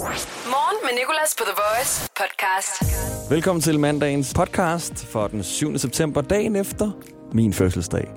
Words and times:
Morgen 0.00 0.76
med 0.82 0.90
Nicolas 0.98 1.34
på 1.38 1.44
The 1.44 1.54
Voice 1.62 2.08
podcast. 2.16 3.30
Velkommen 3.30 3.62
til 3.62 3.80
mandagens 3.80 4.34
podcast 4.34 5.06
for 5.06 5.26
den 5.26 5.42
7. 5.42 5.78
september, 5.78 6.20
dagen 6.20 6.56
efter 6.56 6.90
min 7.32 7.52
fødselsdag. 7.52 8.08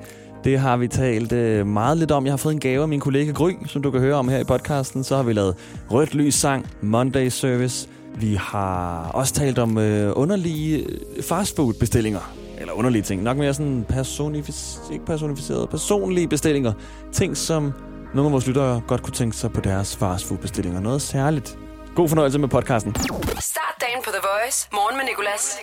Det 0.44 0.60
har 0.60 0.78
vi 0.78 0.88
talt 0.88 1.32
øh, 1.32 1.68
meget 1.68 1.98
lidt 1.98 2.12
om. 2.12 2.26
Jeg 2.26 2.32
har 2.32 2.38
fået 2.38 2.54
en 2.54 2.60
gave 2.60 2.82
af 2.82 2.88
min 2.88 3.00
kollega 3.00 3.32
Gry, 3.32 3.52
som 3.68 3.82
du 3.82 3.92
kan 3.92 4.00
høre 4.00 4.16
om 4.16 4.28
her 4.28 4.40
i 4.40 4.44
podcasten. 4.44 5.04
Så 5.04 5.16
har 5.16 5.24
vi 5.24 5.34
lavet 5.34 5.56
Rødt 5.92 6.14
Lys 6.14 6.36
Sang, 6.36 6.68
Monday 6.82 7.30
Service. 7.30 7.90
Vi 8.16 8.36
har 8.36 9.10
også 9.14 9.34
talt 9.34 9.60
om 9.60 9.78
øh, 9.78 10.12
underlige 10.16 10.78
øh, 10.86 11.24
fastfood-bestillinger. 11.24 12.34
Eller 12.58 12.74
underlige 12.74 13.02
ting. 13.02 13.24
Nok 13.24 13.38
mere 13.38 13.54
sådan 13.54 13.86
personific- 13.92 14.94
ikke 14.94 15.06
personificerede, 15.06 15.68
personlige 15.68 16.28
bestillinger. 16.28 16.74
Ting, 17.14 17.38
som 17.38 17.74
nogle 18.14 18.28
af 18.28 18.32
vores 18.32 18.48
lyttere 18.48 18.82
godt 18.88 19.04
kunne 19.04 19.14
tænke 19.14 19.38
sig 19.38 19.52
på 19.52 19.62
deres 19.62 19.96
fastfood-bestillinger. 19.96 20.80
Noget 20.80 21.02
særligt. 21.02 21.58
God 21.96 22.10
fornøjelse 22.10 22.40
med 22.40 22.48
podcasten. 22.48 22.96
Start 23.40 23.76
dagen 23.82 24.04
på 24.04 24.10
The 24.10 24.22
Voice. 24.22 24.68
Morgen 24.74 24.98
med 24.98 25.06
Nicolas. 25.06 25.58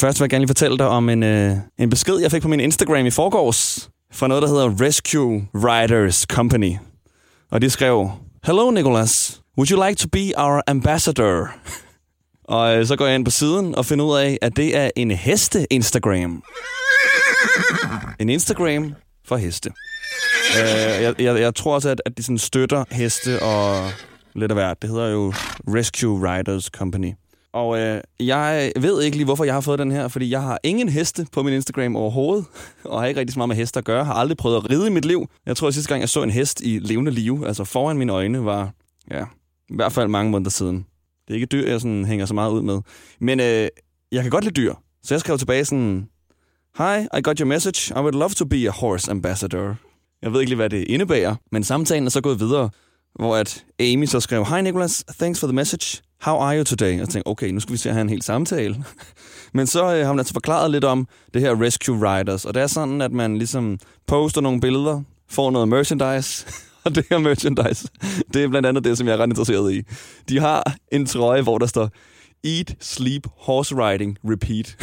Først 0.00 0.20
vil 0.20 0.24
jeg 0.24 0.30
gerne 0.30 0.40
lige 0.42 0.48
fortælle 0.48 0.78
dig 0.78 0.88
om 0.88 1.08
en, 1.08 1.22
øh, 1.22 1.56
en 1.78 1.90
besked, 1.90 2.18
jeg 2.18 2.30
fik 2.30 2.42
på 2.42 2.48
min 2.48 2.60
Instagram 2.60 3.06
i 3.06 3.10
forgårs 3.10 3.90
fra 4.12 4.28
noget, 4.28 4.42
der 4.42 4.48
hedder 4.48 4.86
Rescue 4.86 5.48
Riders 5.54 6.20
Company. 6.20 6.76
Og 7.50 7.62
de 7.62 7.70
skrev, 7.70 8.10
Hello 8.44 8.70
Nicholas, 8.70 9.40
would 9.58 9.70
you 9.70 9.88
like 9.88 9.96
to 9.96 10.08
be 10.12 10.32
our 10.36 10.62
ambassador? 10.66 11.48
og 12.54 12.76
øh, 12.76 12.86
så 12.86 12.96
går 12.96 13.06
jeg 13.06 13.14
ind 13.14 13.24
på 13.24 13.30
siden 13.30 13.74
og 13.74 13.86
finder 13.86 14.04
ud 14.04 14.18
af, 14.18 14.38
at 14.42 14.56
det 14.56 14.76
er 14.76 14.90
en 14.96 15.10
heste-Instagram. 15.10 16.42
En 18.20 18.28
Instagram 18.28 18.94
for 19.28 19.36
heste. 19.36 19.70
Øh, 20.58 21.02
jeg, 21.02 21.14
jeg, 21.20 21.40
jeg 21.40 21.54
tror 21.54 21.74
også, 21.74 21.88
at, 21.88 22.02
at 22.06 22.18
de 22.18 22.22
sådan 22.22 22.38
støtter 22.38 22.84
heste 22.90 23.42
og 23.42 23.90
lidt 24.34 24.50
af 24.50 24.56
hvert. 24.56 24.82
Det 24.82 24.90
hedder 24.90 25.08
jo 25.08 25.32
Rescue 25.68 26.30
Riders 26.30 26.64
Company. 26.64 27.12
Og 27.52 27.78
øh, 27.80 28.00
jeg 28.20 28.72
ved 28.76 29.02
ikke 29.02 29.16
lige, 29.16 29.24
hvorfor 29.24 29.44
jeg 29.44 29.54
har 29.54 29.60
fået 29.60 29.78
den 29.78 29.90
her, 29.90 30.08
fordi 30.08 30.30
jeg 30.30 30.42
har 30.42 30.58
ingen 30.64 30.88
heste 30.88 31.26
på 31.32 31.42
min 31.42 31.54
Instagram 31.54 31.96
overhovedet, 31.96 32.44
og 32.84 33.00
har 33.00 33.06
ikke 33.06 33.20
rigtig 33.20 33.34
så 33.34 33.38
meget 33.38 33.48
med 33.48 33.56
heste 33.56 33.78
at 33.78 33.84
gøre. 33.84 34.04
Har 34.04 34.14
aldrig 34.14 34.36
prøvet 34.36 34.56
at 34.56 34.70
ride 34.70 34.86
i 34.86 34.90
mit 34.90 35.04
liv. 35.04 35.28
Jeg 35.46 35.56
tror, 35.56 35.68
at 35.68 35.74
sidste 35.74 35.88
gang, 35.88 36.00
jeg 36.00 36.08
så 36.08 36.22
en 36.22 36.30
hest 36.30 36.60
i 36.60 36.78
levende 36.78 37.10
liv, 37.10 37.44
altså 37.46 37.64
foran 37.64 37.98
mine 37.98 38.12
øjne, 38.12 38.44
var 38.44 38.70
ja, 39.10 39.24
i 39.70 39.74
hvert 39.74 39.92
fald 39.92 40.08
mange 40.08 40.30
måneder 40.30 40.50
siden. 40.50 40.86
Det 41.28 41.30
er 41.30 41.34
ikke 41.34 41.46
dyr, 41.46 41.70
jeg 41.70 41.80
sådan 41.80 42.04
hænger 42.04 42.26
så 42.26 42.34
meget 42.34 42.50
ud 42.50 42.62
med. 42.62 42.80
Men 43.20 43.40
øh, 43.40 43.68
jeg 44.12 44.22
kan 44.22 44.30
godt 44.30 44.44
lide 44.44 44.54
dyr, 44.54 44.74
så 45.02 45.14
jeg 45.14 45.20
skrev 45.20 45.38
tilbage 45.38 45.64
sådan, 45.64 46.08
Hi, 46.78 47.18
I 47.18 47.20
got 47.22 47.38
your 47.38 47.46
message. 47.46 47.94
I 47.96 48.00
would 48.00 48.14
love 48.14 48.30
to 48.30 48.44
be 48.44 48.68
a 48.68 48.70
horse 48.70 49.10
ambassador. 49.10 49.76
Jeg 50.22 50.32
ved 50.32 50.40
ikke 50.40 50.50
lige, 50.50 50.56
hvad 50.56 50.70
det 50.70 50.84
indebærer, 50.88 51.34
men 51.52 51.64
samtalen 51.64 52.06
er 52.06 52.10
så 52.10 52.20
gået 52.20 52.40
videre, 52.40 52.70
hvor 53.14 53.36
at 53.36 53.64
Amy 53.80 54.06
så 54.06 54.20
skrev, 54.20 54.44
Hi 54.46 54.62
Nicholas, 54.62 55.04
thanks 55.18 55.40
for 55.40 55.46
the 55.46 55.54
message. 55.54 56.02
How 56.20 56.38
are 56.38 56.58
you 56.58 56.64
today? 56.64 56.92
Og 56.92 56.98
jeg 56.98 57.08
tænkte, 57.08 57.28
okay, 57.28 57.50
nu 57.50 57.60
skal 57.60 57.72
vi 57.72 57.78
se 57.78 57.88
at 57.88 57.94
have 57.94 58.02
en 58.02 58.08
hel 58.08 58.22
samtale. 58.22 58.84
Men 59.54 59.66
så 59.66 59.94
øh, 59.94 60.00
har 60.00 60.08
hun 60.08 60.18
altså 60.18 60.32
forklaret 60.34 60.70
lidt 60.70 60.84
om 60.84 61.08
det 61.34 61.42
her 61.42 61.62
Rescue 61.62 61.96
Riders, 61.96 62.44
og 62.44 62.54
det 62.54 62.62
er 62.62 62.66
sådan, 62.66 63.02
at 63.02 63.12
man 63.12 63.38
ligesom 63.38 63.78
poster 64.06 64.40
nogle 64.40 64.60
billeder, 64.60 65.02
får 65.30 65.50
noget 65.50 65.68
merchandise, 65.68 66.46
og 66.84 66.94
det 66.94 67.06
her 67.10 67.18
merchandise, 67.18 67.88
det 68.34 68.44
er 68.44 68.48
blandt 68.48 68.66
andet 68.66 68.84
det, 68.84 68.98
som 68.98 69.06
jeg 69.06 69.14
er 69.14 69.18
ret 69.18 69.28
interesseret 69.28 69.74
i. 69.74 69.82
De 70.28 70.38
har 70.40 70.74
en 70.92 71.06
trøje, 71.06 71.42
hvor 71.42 71.58
der 71.58 71.66
står, 71.66 71.90
Eat, 72.44 72.76
Sleep, 72.80 73.26
Horse 73.36 73.74
Riding, 73.74 74.18
Repeat. 74.24 74.76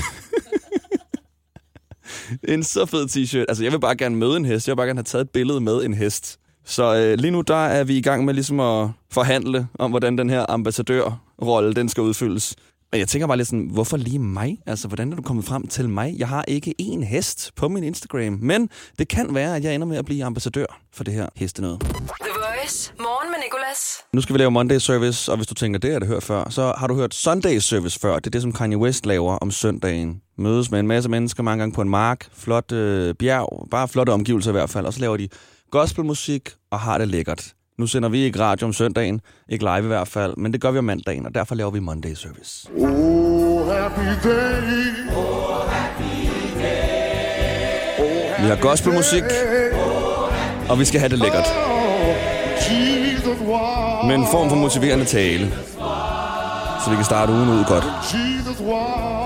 en 2.54 2.64
så 2.64 2.86
fed 2.86 3.06
t-shirt. 3.06 3.45
Altså, 3.48 3.64
jeg 3.64 3.72
vil 3.72 3.80
bare 3.80 3.95
gerne 3.95 4.16
møde 4.16 4.38
en 4.38 4.45
hest. 4.45 4.67
Jeg 4.67 4.73
vil 4.73 4.78
bare 4.78 4.88
gerne 4.88 4.98
have 4.98 5.04
taget 5.04 5.23
et 5.26 5.30
billede 5.30 5.62
med 5.62 5.86
en 5.86 5.94
hest. 5.94 6.39
Så 6.66 6.95
øh, 6.95 7.17
lige 7.19 7.31
nu 7.31 7.41
der 7.41 7.66
er 7.66 7.83
vi 7.83 7.97
i 7.97 8.02
gang 8.02 8.25
med 8.25 8.33
ligesom 8.33 8.59
at 8.59 8.89
forhandle 9.11 9.67
om, 9.80 9.89
hvordan 9.89 10.17
den 10.17 10.30
her 10.30 10.45
ambassadørrolle 10.49 11.73
den 11.73 11.89
skal 11.89 12.03
udfyldes. 12.03 12.55
Og 12.91 12.99
jeg 12.99 13.08
tænker 13.08 13.27
bare 13.27 13.38
lidt 13.38 13.47
sådan, 13.47 13.69
hvorfor 13.73 13.97
lige 13.97 14.19
mig? 14.19 14.58
Altså, 14.66 14.88
hvordan 14.88 15.11
er 15.11 15.16
du 15.16 15.21
kommet 15.21 15.45
frem 15.45 15.67
til 15.67 15.89
mig? 15.89 16.16
Jeg 16.17 16.27
har 16.27 16.45
ikke 16.47 16.73
én 16.81 17.03
hest 17.03 17.52
på 17.55 17.67
min 17.67 17.83
Instagram, 17.83 18.38
men 18.41 18.70
det 18.99 19.08
kan 19.08 19.36
være, 19.36 19.55
at 19.55 19.64
jeg 19.64 19.75
ender 19.75 19.87
med 19.87 19.98
at 19.98 20.05
blive 20.05 20.23
ambassadør 20.23 20.65
for 20.93 21.04
det 21.04 21.14
her 21.14 21.30
hestenød. 21.36 21.77
The 21.80 21.89
Voice. 22.36 22.93
Morgen 22.99 23.31
med 23.31 23.39
Nicolas. 23.45 23.98
Nu 24.14 24.21
skal 24.21 24.33
vi 24.33 24.39
lave 24.39 24.52
Monday 24.52 24.77
Service, 24.77 25.31
og 25.31 25.37
hvis 25.37 25.48
du 25.48 25.54
tænker, 25.54 25.80
det 25.80 25.92
har 25.92 25.99
du 25.99 26.05
hørt 26.05 26.23
før, 26.23 26.49
så 26.49 26.73
har 26.77 26.87
du 26.87 26.95
hørt 26.95 27.14
Sunday 27.14 27.58
Service 27.59 27.99
før. 27.99 28.15
Det 28.15 28.27
er 28.27 28.31
det, 28.31 28.42
som 28.42 28.54
Kanye 28.54 28.77
West 28.77 29.05
laver 29.05 29.37
om 29.37 29.52
søndagen. 29.52 30.21
Mødes 30.37 30.71
med 30.71 30.80
en 30.80 30.87
masse 30.87 31.09
mennesker 31.09 31.43
mange 31.43 31.61
gange 31.61 31.73
på 31.73 31.81
en 31.81 31.89
mark, 31.89 32.27
flot 32.33 32.71
øh, 32.71 33.15
bjerg, 33.15 33.67
bare 33.71 33.87
flotte 33.87 34.09
omgivelser 34.11 34.52
i 34.52 34.54
hvert 34.54 34.70
fald, 34.70 34.86
og 34.86 34.93
så 34.93 34.99
laver 34.99 35.17
de 35.17 35.30
gospelmusik 35.80 36.49
og 36.71 36.80
har 36.80 36.97
det 36.97 37.08
lækkert. 37.08 37.53
Nu 37.80 37.87
sender 37.87 38.09
vi 38.09 38.19
ikke 38.23 38.39
radio 38.39 38.67
om 38.67 38.73
søndagen, 38.73 39.21
ikke 39.49 39.65
live 39.65 39.83
i 39.83 39.87
hvert 39.87 40.08
fald, 40.08 40.33
men 40.37 40.53
det 40.53 40.61
gør 40.61 40.71
vi 40.71 40.77
om 40.77 40.83
mandagen, 40.83 41.25
og 41.25 41.36
derfor 41.36 41.55
laver 41.55 41.71
vi 41.71 41.80
Monday 41.80 42.13
Service. 42.13 42.69
Oh, 42.77 43.67
happy 43.67 44.27
day. 44.30 44.61
Vi 48.41 48.47
har 48.49 48.61
gospelmusik, 48.61 49.23
og 50.69 50.80
vi 50.80 50.86
skal 50.86 50.99
have 50.99 51.09
det 51.09 51.19
lækkert. 51.19 51.45
Was. 53.47 54.05
Med 54.07 54.15
en 54.15 54.25
form 54.31 54.49
for 54.49 54.55
motiverende 54.55 55.05
tale, 55.05 55.53
så 56.83 56.89
vi 56.89 56.95
kan 56.95 57.05
starte 57.05 57.31
ugen 57.31 57.49
ud 57.49 57.63
godt. 57.67 57.83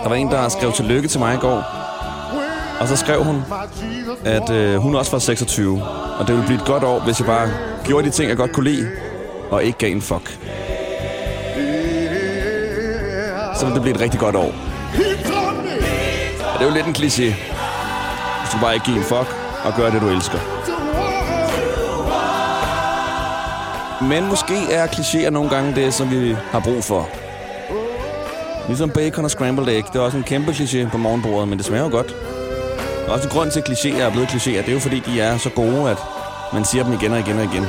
Der 0.03 0.09
var 0.09 0.15
en, 0.15 0.27
der 0.27 0.49
skrev 0.49 0.71
tillykke 0.71 1.07
til 1.07 1.19
mig 1.19 1.35
i 1.35 1.37
går, 1.37 1.88
og 2.79 2.87
så 2.87 2.95
skrev 2.95 3.23
hun, 3.23 3.43
at 4.25 4.49
øh, 4.49 4.75
hun 4.77 4.95
også 4.95 5.11
var 5.11 5.19
26, 5.19 5.83
og 6.19 6.27
det 6.27 6.35
ville 6.35 6.45
blive 6.45 6.59
et 6.59 6.65
godt 6.65 6.83
år, 6.83 6.99
hvis 6.99 7.19
jeg 7.19 7.27
bare 7.27 7.49
gjorde 7.83 8.05
de 8.07 8.11
ting, 8.11 8.29
jeg 8.29 8.37
godt 8.37 8.51
kunne 8.51 8.69
lide, 8.71 8.87
og 9.51 9.63
ikke 9.63 9.77
gav 9.77 9.91
en 9.91 10.01
fuck. 10.01 10.37
Så 13.55 13.65
ville 13.65 13.75
det 13.75 13.81
blive 13.81 13.95
et 13.95 14.01
rigtig 14.01 14.19
godt 14.19 14.35
år. 14.35 14.51
Og 16.53 16.59
det 16.59 16.61
er 16.61 16.69
jo 16.69 16.73
lidt 16.73 16.85
en 16.85 16.95
kliché. 16.95 17.33
Du 18.41 18.47
skal 18.47 18.59
bare 18.61 18.73
ikke 18.73 18.85
give 18.85 18.97
en 18.97 19.03
fuck, 19.03 19.35
og 19.65 19.73
gøre 19.77 19.91
det, 19.91 20.01
du 20.01 20.09
elsker. 20.09 20.39
Men 24.03 24.27
måske 24.27 24.73
er 24.73 24.87
klichéer 24.87 25.29
nogle 25.29 25.49
gange 25.49 25.75
det, 25.75 25.93
som 25.93 26.11
vi 26.11 26.35
har 26.51 26.59
brug 26.59 26.83
for. 26.83 27.09
Ligesom 28.67 28.89
bacon 28.89 29.25
og 29.25 29.31
scrambled 29.31 29.67
egg. 29.67 29.83
Det 29.93 29.95
er 29.95 30.03
også 30.03 30.17
en 30.17 30.23
kæmpe 30.23 30.51
kliché 30.51 30.89
på 30.89 30.97
morgenbordet, 30.97 31.47
men 31.47 31.57
det 31.57 31.65
smager 31.65 31.83
jo 31.83 31.89
godt. 31.89 32.15
Og 33.09 33.15
også 33.15 33.27
en 33.27 33.33
grund 33.33 33.51
til, 33.51 33.59
at 33.59 33.69
klichéer 33.69 34.01
er 34.01 34.11
blevet 34.11 34.27
klichéer, 34.27 34.61
det 34.61 34.69
er 34.69 34.73
jo 34.73 34.79
fordi, 34.79 34.99
de 34.99 35.21
er 35.21 35.37
så 35.37 35.49
gode, 35.49 35.89
at 35.89 35.97
man 36.53 36.65
siger 36.65 36.83
dem 36.83 36.93
igen 36.93 37.13
og 37.13 37.19
igen 37.19 37.37
og 37.37 37.43
igen. 37.43 37.65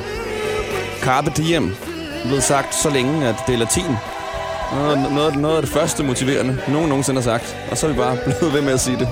Carpe 1.02 1.32
diem 1.36 1.76
er 2.22 2.24
blevet 2.24 2.42
sagt 2.42 2.74
så 2.74 2.90
længe, 2.90 3.28
at 3.28 3.34
det 3.46 3.54
er 3.54 3.58
latin. 3.58 3.96
Noget, 4.72 5.12
noget, 5.12 5.36
noget 5.36 5.56
af 5.56 5.62
det 5.62 5.70
første 5.70 6.04
motiverende, 6.04 6.58
nogen 6.68 6.88
nogensinde 6.88 7.20
har 7.20 7.24
sagt. 7.24 7.56
Og 7.70 7.78
så 7.78 7.86
er 7.86 7.90
vi 7.90 7.96
bare 7.96 8.16
blevet 8.24 8.54
ved 8.54 8.62
med 8.62 8.72
at 8.72 8.80
sige 8.80 8.98
det. 8.98 9.08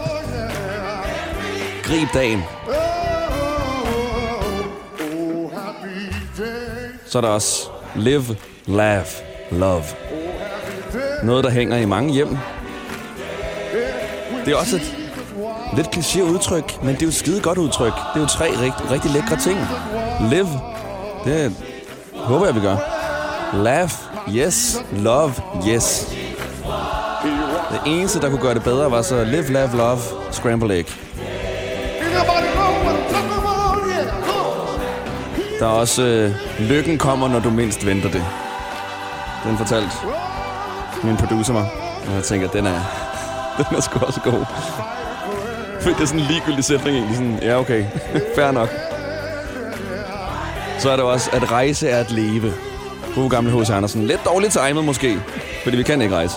Grib 1.83 2.09
dagen. 2.15 2.43
Så 7.07 7.19
er 7.19 7.23
der 7.23 7.29
også 7.29 7.69
live, 7.97 8.37
laugh, 8.67 9.07
love. 9.51 9.85
Noget, 11.23 11.45
der 11.45 11.51
hænger 11.51 11.77
i 11.77 11.85
mange 11.85 12.13
hjem. 12.13 12.37
Det 14.45 14.53
er 14.53 14.57
også 14.57 14.77
et 14.77 15.08
lidt 15.77 15.97
kliché 15.97 16.23
udtryk, 16.23 16.83
men 16.83 16.95
det 16.95 17.03
er 17.03 17.07
jo 17.07 17.09
et 17.09 17.15
skide 17.15 17.41
godt 17.41 17.59
udtryk. 17.59 17.93
Det 17.93 18.17
er 18.17 18.21
jo 18.21 18.27
tre 18.27 18.51
rigt, 18.63 18.91
rigtig 18.91 19.11
lækre 19.11 19.37
ting. 19.37 19.59
Live, 20.31 20.49
det 21.25 21.57
håber 22.15 22.47
jeg, 22.47 22.55
vi 22.55 22.61
gør. 22.61 22.77
Laugh, 23.53 23.93
yes. 24.35 24.83
Love, 24.93 25.33
yes. 25.69 26.17
Det 27.73 27.81
eneste, 27.87 28.21
der 28.21 28.29
kunne 28.31 28.41
gøre 28.41 28.55
det 28.55 28.63
bedre, 28.63 28.91
var 28.91 29.03
så 29.03 29.25
live, 29.25 29.53
laugh, 29.53 29.75
love, 29.75 29.99
scramble 30.31 30.79
egg. 30.79 30.87
Der 35.61 35.67
er 35.67 35.71
også 35.71 36.03
øh, 36.03 36.35
lykken 36.61 36.99
kommer, 36.99 37.29
når 37.29 37.41
du 37.41 37.51
mindst 37.51 37.87
venter 37.87 38.11
det. 38.11 38.25
Den 39.45 39.57
fortalte 39.59 39.91
min 41.03 41.17
producer 41.17 41.53
mig. 41.53 41.67
Og 42.09 42.15
jeg 42.15 42.25
tænker, 42.25 42.49
den 42.49 42.67
er, 42.67 42.81
den 43.59 43.77
er 43.77 43.81
sgu 43.81 43.99
også 43.99 44.21
god. 44.21 44.45
Det 45.85 46.01
er 46.01 46.07
sådan 46.07 46.21
en 46.21 46.27
ligegyldig 46.27 46.65
sætning 46.65 46.97
egentlig. 46.97 47.17
Sådan, 47.17 47.39
ja, 47.43 47.59
okay. 47.59 47.85
Fair 48.37 48.51
nok. 48.51 48.69
Så 50.79 50.91
er 50.91 50.97
det 50.97 51.05
også, 51.05 51.31
at 51.33 51.51
rejse 51.53 51.89
er 51.89 52.01
at 52.01 52.11
leve. 52.11 52.53
God 53.15 53.31
gamle 53.31 53.61
H.C. 53.61 53.71
Andersen. 53.71 54.07
Lidt 54.07 54.21
dårligt 54.25 54.53
timet 54.53 54.85
måske, 54.85 55.21
fordi 55.65 55.77
vi 55.77 55.83
kan 55.83 56.03
ikke 56.03 56.15
rejse. 56.15 56.35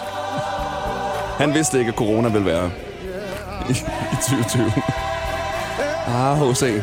Han 1.37 1.53
vidste 1.53 1.79
ikke, 1.79 1.89
at 1.89 1.95
corona 1.95 2.29
ville 2.29 2.45
være 2.45 2.71
i, 3.69 3.71
i 4.11 4.15
2020. 4.15 4.71
Ah, 6.07 6.37
H.C. 6.37 6.81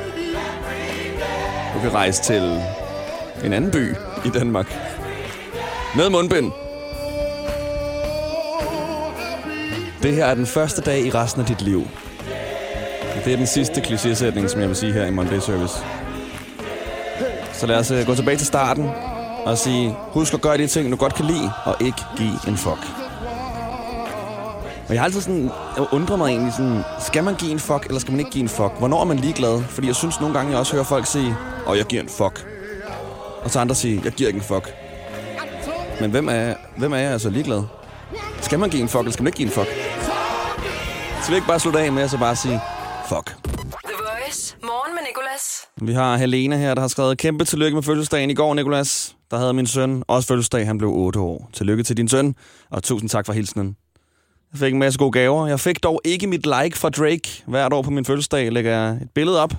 Du 1.74 1.80
kan 1.80 1.94
rejse 1.94 2.22
til 2.22 2.60
en 3.44 3.52
anden 3.52 3.70
by 3.70 3.94
i 4.24 4.28
Danmark. 4.34 4.78
Med 5.96 6.10
mundbind. 6.10 6.52
Det 10.02 10.14
her 10.14 10.26
er 10.26 10.34
den 10.34 10.46
første 10.46 10.82
dag 10.82 11.06
i 11.06 11.10
resten 11.10 11.40
af 11.40 11.46
dit 11.46 11.62
liv. 11.62 11.86
Det 13.28 13.34
er 13.34 13.38
den 13.38 13.46
sidste 13.46 13.80
klichésætning, 13.80 14.48
som 14.48 14.60
jeg 14.60 14.68
vil 14.68 14.76
sige 14.76 14.92
her 14.92 15.06
i 15.06 15.10
Monday 15.10 15.38
Service. 15.38 15.74
Så 17.52 17.66
lad 17.66 17.76
os 17.76 17.90
øh, 17.90 18.06
gå 18.06 18.14
tilbage 18.14 18.36
til 18.36 18.46
starten. 18.46 18.90
og 19.44 19.58
sige, 19.58 19.96
husk 20.12 20.34
at 20.34 20.40
gøre 20.40 20.58
de 20.58 20.66
ting, 20.66 20.90
du 20.92 20.96
godt 20.96 21.14
kan 21.14 21.24
lide, 21.24 21.52
og 21.64 21.76
ikke 21.80 22.02
give 22.16 22.32
en 22.48 22.56
fuck. 22.56 22.78
Og 24.88 24.94
jeg 24.94 25.00
har 25.00 25.04
altid 25.04 25.20
sådan 25.20 25.50
undret 25.92 26.18
mig 26.18 26.28
egentlig 26.28 26.52
sådan, 26.52 26.82
skal 27.00 27.24
man 27.24 27.34
give 27.34 27.50
en 27.50 27.58
fuck, 27.58 27.86
eller 27.86 28.00
skal 28.00 28.12
man 28.12 28.18
ikke 28.20 28.30
give 28.30 28.42
en 28.42 28.48
fuck? 28.48 28.72
Hvornår 28.78 29.00
er 29.00 29.04
man 29.04 29.16
ligeglad? 29.16 29.62
Fordi 29.62 29.86
jeg 29.86 29.96
synes 29.96 30.20
nogle 30.20 30.34
gange, 30.34 30.50
jeg 30.50 30.58
også 30.58 30.72
hører 30.72 30.84
folk 30.84 31.06
sige, 31.06 31.36
og 31.66 31.76
jeg 31.78 31.84
giver 31.84 32.02
en 32.02 32.08
fuck. 32.08 32.46
Og 33.42 33.50
så 33.50 33.60
andre 33.60 33.74
sige, 33.74 34.00
jeg 34.04 34.12
giver 34.12 34.28
ikke 34.28 34.38
en 34.38 34.44
fuck. 34.44 34.74
Men 36.00 36.10
hvem 36.10 36.28
er, 36.28 36.54
hvem 36.76 36.92
er 36.92 36.98
jeg 36.98 37.12
altså 37.12 37.30
ligeglad? 37.30 37.62
Skal 38.40 38.58
man 38.58 38.70
give 38.70 38.82
en 38.82 38.88
fuck, 38.88 39.00
eller 39.00 39.12
skal 39.12 39.22
man 39.22 39.28
ikke 39.28 39.36
give 39.36 39.46
en 39.46 39.52
fuck? 39.52 39.68
Så 41.22 41.28
vi 41.30 41.34
ikke 41.34 41.48
bare 41.48 41.60
slutte 41.60 41.80
af 41.80 41.92
med 41.92 42.02
at 42.02 42.10
så 42.10 42.18
bare 42.18 42.36
sige, 42.36 42.60
fuck. 43.08 43.26
The 43.84 43.96
Voice. 44.08 44.56
Morgen 44.62 44.94
med 44.94 45.02
Nicolas. 45.08 45.68
Vi 45.80 45.92
har 45.92 46.16
Helena 46.16 46.56
her, 46.56 46.74
der 46.74 46.80
har 46.80 46.88
skrevet 46.88 47.18
kæmpe 47.18 47.44
tillykke 47.44 47.74
med 47.74 47.82
fødselsdagen 47.82 48.30
i 48.30 48.34
går, 48.34 48.54
Nikolas. 48.54 49.16
Der 49.30 49.38
havde 49.38 49.52
min 49.52 49.66
søn 49.66 50.02
også 50.08 50.28
fødselsdag, 50.28 50.66
han 50.66 50.78
blev 50.78 50.90
8 50.90 51.20
år. 51.20 51.50
Tillykke 51.52 51.82
til 51.82 51.96
din 51.96 52.08
søn, 52.08 52.34
og 52.70 52.82
tusind 52.82 53.10
tak 53.10 53.26
for 53.26 53.32
hilsenen. 53.32 53.76
Jeg 54.52 54.58
fik 54.58 54.72
en 54.72 54.78
masse 54.78 54.98
gode 54.98 55.12
gaver. 55.12 55.46
Jeg 55.46 55.60
fik 55.60 55.82
dog 55.82 56.00
ikke 56.04 56.26
mit 56.26 56.46
like 56.46 56.78
fra 56.78 56.88
Drake. 56.88 57.42
Hvert 57.46 57.72
år 57.72 57.82
på 57.82 57.90
min 57.90 58.04
fødselsdag 58.04 58.52
lægger 58.52 58.70
jeg 58.70 58.90
et 58.90 59.10
billede 59.14 59.42
op 59.42 59.54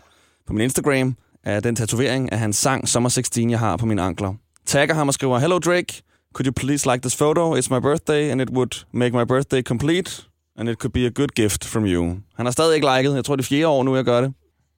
på 0.48 0.54
min 0.54 0.62
Instagram 0.62 1.16
af 1.44 1.64
den 1.64 1.76
tatovering 1.76 2.32
af 2.32 2.40
hans 2.40 2.58
sang 2.58 2.88
Summer 2.88 3.10
16, 3.10 3.50
jeg 3.50 3.60
har 3.60 3.78
på 3.78 3.86
mine 3.86 4.02
ankler. 4.02 4.34
Tagger 4.66 4.96
ham 4.96 5.08
og 5.08 5.14
skriver, 5.14 5.40
Hello 5.40 5.60
Drake, 5.60 6.02
could 6.34 6.48
you 6.48 6.54
please 6.54 6.92
like 6.92 7.02
this 7.02 7.18
photo? 7.18 7.56
It's 7.56 7.76
my 7.76 7.80
birthday, 7.80 8.32
and 8.32 8.42
it 8.42 8.50
would 8.50 8.86
make 8.94 9.18
my 9.18 9.26
birthday 9.26 9.62
complete, 9.62 10.29
and 10.60 10.70
it 10.70 10.78
could 10.78 10.94
be 10.94 11.06
a 11.06 11.10
good 11.10 11.28
gift 11.36 11.66
from 11.66 11.86
you. 11.86 12.04
Han 12.36 12.46
har 12.46 12.52
stadig 12.52 12.76
ikke 12.76 12.88
liket. 12.98 13.16
Jeg 13.16 13.26
tror, 13.26 13.36
det 13.36 13.44
er 13.44 13.48
fjerde 13.48 13.68
år 13.68 13.84
nu, 13.84 13.96
jeg 13.96 14.06
gør 14.06 14.22
det. 14.22 14.34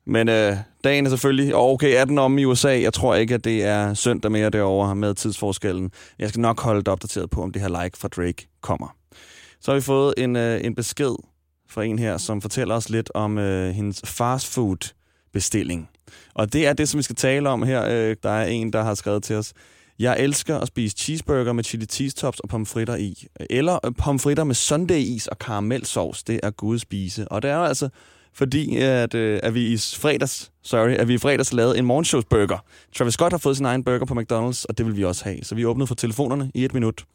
Men 0.06 0.30
øh, 0.30 0.58
dagen 0.84 1.06
er 1.06 1.10
selvfølgelig, 1.10 1.56
og 1.56 1.72
okay, 1.72 1.96
18 1.96 2.18
om 2.20 2.38
i 2.38 2.46
USA. 2.46 2.82
Jeg 2.82 2.94
tror 2.94 3.16
ikke, 3.16 3.34
at 3.34 3.44
det 3.44 3.64
er 3.64 3.94
søndag 3.94 4.32
mere 4.32 4.50
derovre 4.50 4.96
med 4.96 5.14
tidsforskellen. 5.14 5.92
Jeg 6.20 6.30
skal 6.30 6.42
nok 6.42 6.62
holde 6.62 6.82
dig 6.82 6.92
opdateret 6.92 7.30
på, 7.30 7.42
om 7.42 7.52
det 7.52 7.62
her 7.62 7.84
like 7.84 7.98
fra 7.98 8.08
Drake 8.08 8.48
kommer. 8.62 8.96
Så 9.62 9.72
har 9.72 9.76
vi 9.76 9.82
fået 9.82 10.14
en, 10.18 10.36
øh, 10.36 10.62
en 10.64 10.76
besked 10.76 11.16
fra 11.70 11.84
en 11.84 12.00
her, 12.00 12.18
som 12.18 12.42
fortæller 12.42 12.76
os 12.76 12.90
lidt 12.90 13.12
om 13.16 13.38
øh, 13.38 13.70
hendes 13.70 14.02
fast 14.06 14.54
food 14.54 14.94
bestilling. 15.34 15.90
Og 16.34 16.54
det 16.54 16.68
er 16.68 16.74
det, 16.74 16.90
som 16.90 16.98
vi 16.98 17.04
skal 17.04 17.16
tale 17.16 17.50
om 17.50 17.64
her. 17.64 17.86
Øh, 17.90 18.16
der 18.24 18.30
er 18.30 18.46
en, 18.46 18.74
der 18.74 18.84
har 18.84 18.96
skrevet 18.96 19.24
til 19.24 19.36
os. 19.36 19.54
Jeg 20.02 20.20
elsker 20.20 20.58
at 20.58 20.68
spise 20.68 20.98
cheeseburger 20.98 21.54
med 21.54 21.64
chili 21.64 21.86
cheese 21.86 22.16
tops 22.16 22.40
og 22.40 22.50
pomfritter 22.50 22.96
i. 22.96 23.28
Eller 23.50 23.80
øh, 23.86 23.92
pomfritter 23.98 24.44
med 24.44 24.56
sundae-is 24.56 25.28
og 25.28 25.40
karamelsovs. 25.40 26.24
Det 26.24 26.40
er 26.44 26.50
gud 26.50 26.80
spise. 26.80 27.28
Og 27.28 27.42
det 27.42 27.52
er 27.52 27.56
jo 27.56 27.64
altså 27.64 27.90
fordi, 28.34 28.78
at, 28.78 29.14
øh, 29.14 29.40
at 29.44 29.54
vi 29.54 29.68
i 29.68 29.78
fredags, 29.78 30.52
sorry, 30.64 30.90
at 30.90 31.08
vi 31.08 31.14
i 31.14 31.18
fredags 31.18 31.54
lavede 31.54 31.78
en 31.78 31.86
morgenshowsburger. 31.86 32.58
Travis 32.96 33.14
Scott 33.14 33.34
har 33.34 33.38
fået 33.38 33.58
sin 33.58 33.66
egen 33.66 33.84
burger 33.84 34.06
på 34.06 34.14
McDonald's, 34.14 34.66
og 34.70 34.78
det 34.78 34.86
vil 34.86 34.98
vi 34.98 35.06
også 35.06 35.24
have. 35.24 35.44
Så 35.44 35.56
vi 35.56 35.66
åbnede 35.66 35.88
for 35.88 35.96
telefonerne 35.96 36.52
i 36.54 36.66
et 36.66 36.74
minut. 36.74 37.06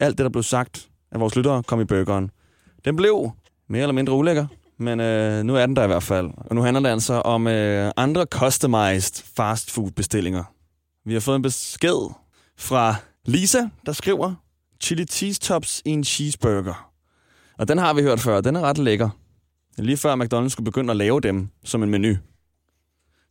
Alt 0.00 0.18
det, 0.18 0.24
der 0.24 0.30
blev 0.30 0.42
sagt 0.42 0.88
af 1.12 1.20
vores 1.20 1.36
lyttere, 1.36 1.62
kom 1.62 1.80
i 1.80 1.84
burgeren. 1.84 2.30
Den 2.84 2.96
blev 2.96 3.30
mere 3.68 3.82
eller 3.82 3.94
mindre 3.94 4.14
ulækker, 4.14 4.46
men 4.78 5.00
øh, 5.00 5.44
nu 5.44 5.56
er 5.56 5.66
den 5.66 5.76
der 5.76 5.84
i 5.84 5.86
hvert 5.86 6.02
fald. 6.02 6.30
Og 6.36 6.54
nu 6.54 6.62
handler 6.62 6.80
det 6.80 6.88
altså 6.88 7.14
om 7.14 7.46
øh, 7.46 7.90
andre 7.96 8.26
customized 8.30 9.24
fast 9.36 9.70
food 9.70 9.90
bestillinger. 9.90 10.44
Vi 11.04 11.12
har 11.12 11.20
fået 11.20 11.36
en 11.36 11.42
besked 11.42 12.25
fra 12.58 12.94
Lisa, 13.26 13.68
der 13.86 13.92
skriver, 13.92 14.34
chili 14.80 15.04
cheese 15.04 15.40
tops 15.40 15.82
i 15.84 15.90
en 15.90 16.04
cheeseburger. 16.04 16.90
Og 17.58 17.68
den 17.68 17.78
har 17.78 17.94
vi 17.94 18.02
hørt 18.02 18.20
før, 18.20 18.40
den 18.40 18.56
er 18.56 18.60
ret 18.60 18.78
lækker. 18.78 19.08
Lige 19.78 19.96
før 19.96 20.16
McDonald's 20.16 20.48
skulle 20.48 20.64
begynde 20.64 20.90
at 20.90 20.96
lave 20.96 21.20
dem 21.20 21.48
som 21.64 21.82
en 21.82 21.90
menu. 21.90 22.16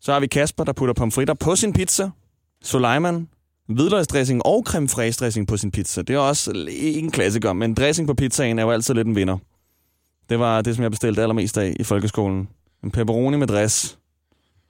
Så 0.02 0.14
har 0.14 0.20
vi 0.20 0.28
Kasper, 0.28 0.64
der 0.64 0.74
putter 0.74 0.94
pomfritter 0.94 1.34
på 1.34 1.56
sin 1.56 1.74
pizza. 1.74 2.10
Suleiman, 2.64 3.30
hvidløgsdressing 3.68 4.46
og 4.46 4.64
creme 4.68 4.88
dressing 4.88 5.48
på 5.48 5.58
sin 5.58 5.72
pizza. 5.72 6.02
Det 6.02 6.16
er 6.16 6.20
også 6.20 6.68
en 6.68 7.12
klassiker, 7.12 7.54
men 7.54 7.74
dressing 7.74 8.08
på 8.08 8.14
pizzaen 8.14 8.60
er 8.60 8.64
jo 8.64 8.72
altid 8.72 8.94
lidt 8.94 9.08
en 9.08 9.16
vinder. 9.16 9.38
Det 10.30 10.40
var 10.40 10.62
det, 10.62 10.76
som 10.76 10.84
jeg 10.84 10.92
bestilte 10.92 11.22
allermest 11.22 11.58
af 11.58 11.76
i 11.80 11.84
folkeskolen. 11.84 12.50
En 12.84 12.92
pepperoni 12.92 13.38
med 13.38 13.48
dress. 13.48 13.98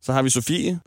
Så 0.01 0.13
har 0.13 0.22
vi 0.22 0.30
Sofie, 0.30 0.80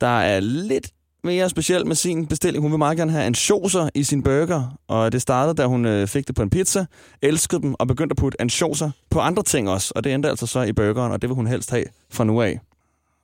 der 0.00 0.06
er 0.06 0.40
lidt 0.40 0.92
mere 1.24 1.48
speciel 1.48 1.86
med 1.86 1.96
sin 1.96 2.26
bestilling. 2.26 2.62
Hun 2.62 2.72
vil 2.72 2.78
meget 2.78 2.96
gerne 2.96 3.12
have 3.12 3.24
ansjoser 3.24 3.88
i 3.94 4.02
sin 4.02 4.22
burger, 4.22 4.78
og 4.88 5.12
det 5.12 5.22
startede, 5.22 5.54
da 5.54 5.66
hun 5.66 5.84
øh, 5.84 6.08
fik 6.08 6.26
det 6.26 6.34
på 6.34 6.42
en 6.42 6.50
pizza, 6.50 6.86
elskede 7.22 7.62
dem 7.62 7.74
og 7.78 7.88
begyndte 7.88 8.12
at 8.12 8.16
putte 8.16 8.40
ansjoser 8.40 8.90
på 9.10 9.20
andre 9.20 9.42
ting 9.42 9.68
også, 9.70 9.92
og 9.96 10.04
det 10.04 10.14
endte 10.14 10.28
altså 10.28 10.46
så 10.46 10.62
i 10.62 10.72
burgeren, 10.72 11.12
og 11.12 11.22
det 11.22 11.30
vil 11.30 11.34
hun 11.34 11.46
helst 11.46 11.70
have 11.70 11.84
fra 12.10 12.24
nu 12.24 12.42
af. 12.42 12.60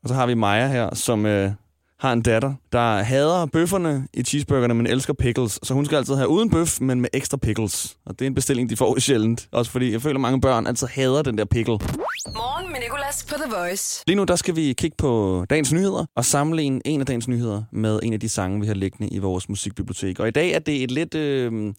Og 0.02 0.08
så 0.08 0.14
har 0.14 0.26
vi 0.26 0.34
Maja 0.34 0.68
her, 0.68 0.94
som 0.94 1.26
øh, 1.26 1.52
har 2.00 2.12
en 2.12 2.22
datter, 2.22 2.54
der 2.72 3.02
hader 3.02 3.46
bøfferne 3.46 4.08
i 4.14 4.22
cheeseburgerne, 4.22 4.74
men 4.74 4.86
elsker 4.86 5.12
pickles. 5.12 5.58
Så 5.62 5.74
hun 5.74 5.84
skal 5.84 5.96
altid 5.96 6.14
have 6.14 6.28
uden 6.28 6.50
bøf, 6.50 6.80
men 6.80 7.00
med 7.00 7.08
ekstra 7.12 7.36
pickles. 7.36 7.96
Og 8.06 8.18
det 8.18 8.24
er 8.24 8.26
en 8.26 8.34
bestilling, 8.34 8.70
de 8.70 8.76
får 8.76 8.98
sjældent. 9.06 9.48
Også 9.52 9.70
fordi 9.70 9.92
jeg 9.92 10.02
føler, 10.02 10.14
at 10.14 10.20
mange 10.20 10.40
børn 10.40 10.66
altid 10.66 10.86
hader 10.86 11.22
den 11.22 11.38
der 11.38 11.44
pickle. 11.44 11.72
Morgen 11.72 12.72
med 12.72 12.80
Nicolas 12.80 13.26
på 13.28 13.34
The 13.34 13.56
Voice. 13.56 14.04
Lige 14.06 14.16
nu 14.16 14.24
der 14.24 14.36
skal 14.36 14.56
vi 14.56 14.72
kigge 14.72 14.94
på 14.98 15.44
dagens 15.50 15.72
nyheder 15.72 16.04
og 16.16 16.24
sammenligne 16.24 16.80
en 16.84 17.00
af 17.00 17.06
dagens 17.06 17.28
nyheder 17.28 17.62
med 17.72 18.00
en 18.02 18.12
af 18.12 18.20
de 18.20 18.28
sange, 18.28 18.60
vi 18.60 18.66
har 18.66 18.74
liggende 18.74 19.08
i 19.08 19.18
vores 19.18 19.48
musikbibliotek. 19.48 20.20
Og 20.20 20.28
i 20.28 20.30
dag 20.30 20.50
er 20.50 20.58
det 20.58 20.82
et 20.82 20.90
lidt, 20.90 21.14
øh, 21.14 21.74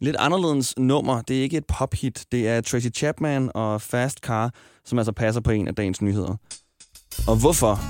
lidt 0.00 0.16
anderledes 0.18 0.74
nummer. 0.78 1.22
Det 1.22 1.38
er 1.38 1.42
ikke 1.42 1.56
et 1.56 1.66
pophit. 1.78 2.24
Det 2.32 2.48
er 2.48 2.60
Tracy 2.60 2.88
Chapman 2.96 3.50
og 3.54 3.82
Fast 3.82 4.18
Car, 4.18 4.54
som 4.84 4.98
altså 4.98 5.12
passer 5.12 5.40
på 5.40 5.50
en 5.50 5.68
af 5.68 5.74
dagens 5.74 6.02
nyheder. 6.02 6.36
Og 7.26 7.36
hvorfor, 7.36 7.80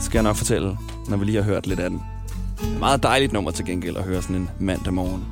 skal 0.00 0.18
jeg 0.18 0.22
nok 0.22 0.36
fortælle, 0.36 0.78
når 1.08 1.16
vi 1.16 1.24
lige 1.24 1.36
har 1.36 1.44
hørt 1.44 1.66
lidt 1.66 1.80
af 1.80 1.90
den. 1.90 2.02
Et 2.62 2.78
meget 2.78 3.02
dejligt 3.02 3.32
nummer 3.32 3.50
til 3.50 3.64
gengæld 3.64 3.96
at 3.96 4.04
høre 4.04 4.22
sådan 4.22 4.36
en 4.36 4.50
mandag 4.58 4.94
morgen. 4.94 5.24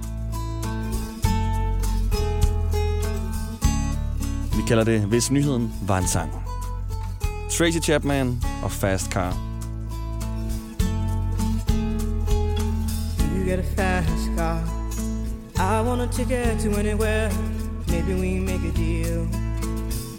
Vi 4.56 4.62
kalder 4.68 4.84
det, 4.84 5.00
hvis 5.00 5.30
nyheden 5.30 5.72
var 5.86 5.98
en 5.98 6.06
sang. 6.06 6.32
Tracy 7.50 7.78
Chapman 7.78 8.42
og 8.62 8.70
Fast 8.70 9.12
Car. 9.12 9.36
You 13.36 13.50
get 13.50 13.58
a 13.58 13.62
fast 13.76 14.30
car. 14.36 14.60
I 15.56 15.82
want 15.86 16.00
a 16.00 16.06
ticket 16.06 16.60
to 16.60 16.78
anywhere. 16.78 17.30
Maybe 17.88 18.14
we 18.14 18.40
make 18.40 18.64
a 18.64 18.72
deal. 18.76 19.28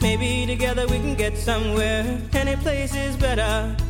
Maybe 0.01 0.45
together 0.47 0.87
we 0.87 0.97
can 0.97 1.15
get 1.17 1.37
somewhere. 1.37 2.05
Any 2.33 2.55
place 2.55 2.95
is 2.95 3.17
better. 3.17 3.84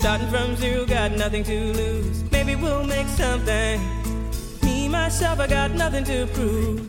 Starting 0.00 0.28
from 0.28 0.56
zero, 0.56 0.86
got 0.86 1.12
nothing 1.12 1.44
to 1.44 1.58
lose. 1.80 2.24
Maybe 2.32 2.54
we'll 2.56 2.84
make 2.84 3.06
something. 3.22 3.80
Me, 4.62 4.88
myself, 4.88 5.38
I 5.38 5.46
got 5.46 5.70
nothing 5.74 6.04
to 6.06 6.26
prove. 6.34 6.80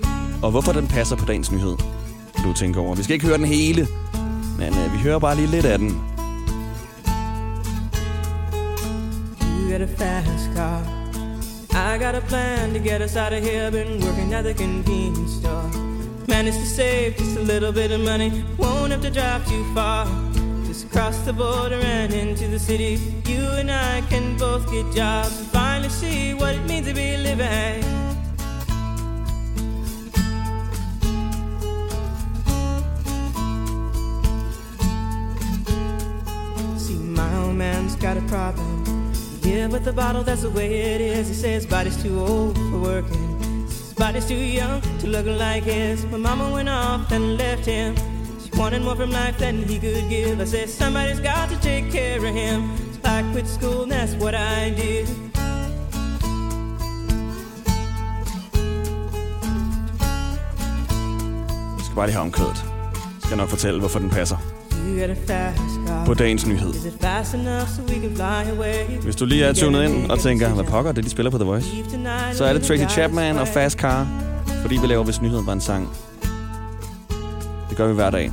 Og 0.43 0.51
hvorfor 0.51 0.71
den 0.71 0.87
passer 0.87 1.15
på 1.15 1.25
dagens 1.25 1.51
nyhed, 1.51 1.77
du 2.43 2.53
tænke 2.53 2.79
over. 2.79 2.95
Vi 2.95 3.03
skal 3.03 3.13
ikke 3.13 3.25
høre 3.25 3.37
den 3.37 3.45
hele, 3.45 3.87
men 4.57 4.67
øh, 4.67 4.93
vi 4.93 4.97
hører 4.97 5.19
bare 5.19 5.35
lige 5.35 5.47
lidt 5.47 5.65
af 5.65 5.77
den. 5.79 5.89
You 9.41 9.71
get 9.71 9.81
a 9.81 9.87
fast 9.97 10.49
car. 10.55 10.81
I 11.73 11.97
got 11.97 12.15
a 12.15 12.21
plan 12.27 12.73
to 12.73 12.79
get 12.79 13.01
us 13.01 13.15
out 13.15 13.33
of 13.33 13.43
here. 13.43 13.71
Been 13.71 14.03
working 14.03 14.33
at 14.33 14.43
the 14.43 14.53
convenience 14.53 15.31
store. 15.39 15.71
Managed 16.27 16.59
to 16.59 16.65
save 16.65 17.17
just 17.19 17.37
a 17.37 17.43
little 17.43 17.71
bit 17.73 17.91
of 17.91 17.99
money. 17.99 18.31
Won't 18.57 18.91
have 18.91 19.01
to 19.01 19.11
drive 19.19 19.45
too 19.45 19.63
far. 19.75 20.30
Just 20.91 21.03
cross 21.03 21.17
the 21.25 21.33
border 21.33 21.75
and 21.75 22.13
into 22.13 22.47
the 22.47 22.59
city. 22.59 22.99
You 23.25 23.43
and 23.59 23.71
I 23.71 24.01
can 24.09 24.37
both 24.37 24.69
get 24.69 24.93
jobs 24.93 25.39
and 25.39 25.47
finally 25.47 25.89
see 25.89 26.33
what 26.33 26.55
it 26.55 26.65
means 26.65 26.87
to 26.87 26.93
be 26.93 27.15
living. 27.15 27.81
See, 36.77 36.95
my 36.95 37.35
old 37.37 37.55
man's 37.55 37.95
got 37.95 38.17
a 38.17 38.21
problem. 38.21 39.13
Yeah, 39.43 39.67
but 39.69 39.85
the 39.85 39.93
bottle, 39.93 40.23
that's 40.23 40.41
the 40.41 40.49
way 40.49 40.93
it 40.93 41.01
is. 41.01 41.29
He 41.29 41.33
says 41.33 41.65
body's 41.65 42.01
too 42.01 42.19
old 42.19 42.57
for 42.57 42.79
working. 42.79 43.39
His 43.65 43.93
body's 43.93 44.27
too 44.27 44.35
young 44.35 44.81
to 44.99 45.07
look 45.07 45.25
like 45.25 45.63
his. 45.63 46.05
My 46.07 46.17
mama 46.17 46.51
went 46.51 46.69
off 46.69 47.11
and 47.11 47.37
left 47.37 47.65
him. 47.65 47.95
Wanted 48.57 48.81
more 48.83 48.95
from 48.95 49.09
life 49.09 49.37
than 49.39 49.55
he 49.69 49.79
could 49.79 50.09
give. 50.09 50.39
I 50.41 50.45
said, 50.45 50.69
somebody's 50.69 51.19
got 51.19 51.49
to 51.49 51.57
take 51.61 51.85
care 51.91 52.17
of 52.17 52.33
him. 52.41 52.59
So 53.03 53.09
I 53.09 53.23
quit 53.33 53.47
school, 53.47 53.81
and 53.83 53.91
that's 53.91 54.15
what 54.23 54.35
I 54.35 54.69
did. 54.69 55.07
Vi 61.77 61.83
skal 61.83 61.95
bare 61.95 62.07
lige 62.07 62.13
have 62.13 62.21
omkvædet. 62.21 62.57
Skal 63.19 63.29
jeg 63.29 63.37
nok 63.37 63.49
fortælle, 63.49 63.79
hvorfor 63.79 63.99
den 63.99 64.09
passer 64.09 64.37
på 66.05 66.13
dagens 66.13 66.47
nyhed. 66.47 66.73
Hvis 69.03 69.15
du 69.15 69.25
lige 69.25 69.45
er 69.45 69.53
tunet 69.53 69.83
ind 69.83 70.11
og 70.11 70.19
tænker, 70.19 70.49
hvad 70.49 70.63
pokker 70.63 70.91
det, 70.91 71.03
de 71.03 71.09
spiller 71.09 71.29
på 71.29 71.37
The 71.37 71.45
Voice, 71.45 71.67
så 72.33 72.45
er 72.45 72.53
det 72.53 72.61
Tracy 72.63 72.83
Chapman 72.93 73.37
og. 73.37 73.47
Fast 73.47 73.79
Car, 73.79 74.07
fordi 74.61 74.77
vi 74.81 74.87
laver, 74.87 75.03
hvis 75.03 75.21
nyheden 75.21 75.45
var 75.45 75.53
en 75.53 75.61
sang. 75.61 75.89
Det 77.71 77.77
gør 77.79 77.87
vi 77.87 77.93
hver 77.93 78.09
dag. 78.09 78.31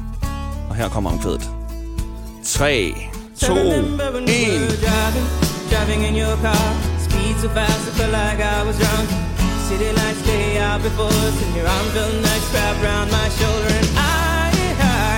Og 0.68 0.74
her 0.74 0.88
kommer 0.88 1.10
omkvædet. 1.10 1.50
3, 2.44 2.94
2, 3.36 3.54
1. 3.54 3.84
Driving, 5.70 6.02
in 6.08 6.14
your 6.24 6.36
car. 6.44 6.66
Speed 7.06 7.34
so 7.42 7.48
fast, 7.58 7.82
I 7.88 7.92
felt 7.98 8.12
like 8.20 8.40
I 8.56 8.58
was 8.68 8.76
drunk. 8.82 9.08
City 9.68 9.90
lights 10.00 10.22
lay 10.30 10.46
out 10.68 10.80
before 10.88 11.14
us, 11.26 11.36
and 11.44 11.52
your 11.58 11.68
arm 11.76 11.86
felt 11.96 12.14
nice 12.28 12.46
wrapped 12.54 12.80
around 12.84 13.08
my 13.18 13.26
shoulder. 13.38 13.70
And 13.80 13.88
I, 13.96 14.50
I 15.06 15.16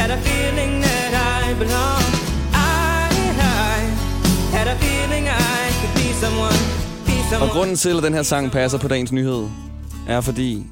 had 0.00 0.10
a 0.16 0.20
feeling 0.28 0.72
that 0.86 1.12
I 1.42 1.44
belonged. 1.62 2.14
I, 2.54 3.08
I 3.70 3.78
had 4.56 4.66
a 4.74 4.76
feeling 4.84 5.24
I 5.28 5.60
could 5.80 5.94
be 6.00 6.08
someone, 6.22 6.60
be 7.08 7.16
someone. 7.30 7.42
Og 7.42 7.54
grunden 7.56 7.76
til, 7.76 7.96
at 7.96 8.02
den 8.02 8.14
her 8.14 8.22
sang 8.22 8.50
passer 8.50 8.78
på 8.78 8.88
dagens 8.88 9.12
nyhed, 9.12 9.44
er 10.08 10.20
fordi, 10.20 10.66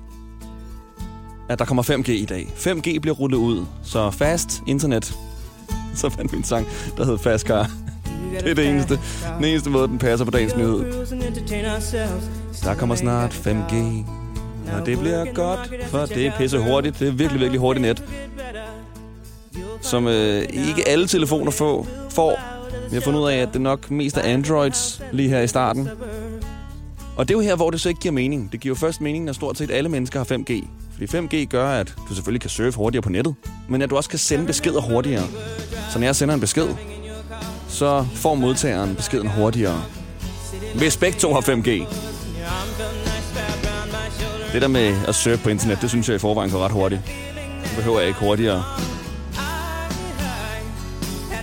at 1.49 1.59
der 1.59 1.65
kommer 1.65 1.83
5G 1.83 2.11
i 2.11 2.25
dag. 2.25 2.49
5G 2.57 2.99
bliver 3.01 3.15
rullet 3.15 3.39
ud, 3.39 3.65
så 3.83 4.11
fast 4.11 4.63
internet. 4.67 5.15
Så 5.95 6.11
fandt 6.11 6.33
vi 6.33 6.37
en 6.37 6.45
sang, 6.45 6.67
der 6.97 7.05
hedder 7.05 7.19
Fast 7.19 7.47
Car. 7.47 7.71
Det 8.41 8.51
er 8.51 8.55
det 8.55 8.69
eneste, 8.69 8.99
den 9.37 9.45
eneste 9.45 9.71
måde, 9.71 9.89
den 9.89 9.99
passer 9.99 10.25
på 10.25 10.31
dagens 10.31 10.57
nyhed. 10.57 10.85
Der 12.65 12.75
kommer 12.75 12.95
snart 12.95 13.33
5G, 13.33 13.75
og 14.79 14.87
det 14.87 14.99
bliver 14.99 15.33
godt, 15.35 15.75
for 15.87 16.07
det 16.07 16.27
er 16.27 16.33
pisse 16.39 16.59
hurtigt. 16.59 16.99
Det 16.99 17.09
er 17.09 17.13
virkelig, 17.13 17.41
virkelig 17.41 17.61
hurtigt 17.61 17.83
net, 17.83 18.05
som 19.81 20.07
øh, 20.07 20.43
ikke 20.43 20.89
alle 20.89 21.07
telefoner 21.07 21.51
få, 21.51 21.87
får. 22.11 22.39
Vi 22.91 22.97
har 22.97 23.01
fundet 23.01 23.21
ud 23.21 23.29
af, 23.29 23.37
at 23.37 23.49
det 23.53 23.61
nok 23.61 23.91
mest 23.91 24.17
er 24.17 24.23
Androids 24.23 25.03
lige 25.13 25.29
her 25.29 25.41
i 25.41 25.47
starten. 25.47 25.89
Og 27.17 27.29
det 27.29 27.35
er 27.35 27.39
jo 27.39 27.43
her, 27.43 27.57
hvor 27.57 27.71
det 27.71 27.81
så 27.81 27.89
ikke 27.89 28.01
giver 28.01 28.13
mening. 28.13 28.53
Det 28.53 28.61
giver 28.61 28.71
jo 28.71 28.79
først 28.79 29.01
mening, 29.01 29.25
når 29.25 29.33
stort 29.33 29.59
set 29.59 29.71
alle 29.71 29.89
mennesker 29.89 30.19
har 30.19 30.25
5G. 30.25 30.67
Fordi 30.97 31.17
5G 31.17 31.47
gør, 31.47 31.69
at 31.69 31.95
du 32.09 32.15
selvfølgelig 32.15 32.41
kan 32.41 32.51
surfe 32.51 32.77
hurtigere 32.77 33.03
på 33.03 33.09
nettet, 33.09 33.35
men 33.69 33.83
at 33.83 33.91
du 33.91 33.97
også 33.97 34.11
kan 34.11 34.19
sende 34.19 34.47
beskeder 34.47 34.81
hurtigere. 34.81 35.27
Så 35.93 35.99
når 35.99 36.07
jeg 36.07 36.17
sender 36.17 36.35
en 36.35 36.41
besked, 36.41 36.69
så 37.69 38.07
får 38.15 38.35
modtageren 38.35 38.95
beskeden 38.95 39.29
hurtigere. 39.29 39.83
Hvis 40.75 40.97
begge 40.97 41.19
to 41.19 41.33
har 41.33 41.41
5G. 41.41 41.71
Det 44.53 44.63
der 44.63 44.69
med 44.69 44.95
at 45.09 45.15
surfe 45.15 45.43
på 45.43 45.49
internet, 45.49 45.79
det 45.81 45.91
synes 45.91 46.09
jeg 46.09 46.17
i 46.17 46.19
forvejen 46.19 46.51
går 46.51 46.59
ret 46.59 46.73
hurtigt. 46.73 47.01
Det 47.65 47.73
behøver 47.77 47.99
jeg 47.99 48.09
ikke 48.09 48.21
hurtigere. 48.21 48.65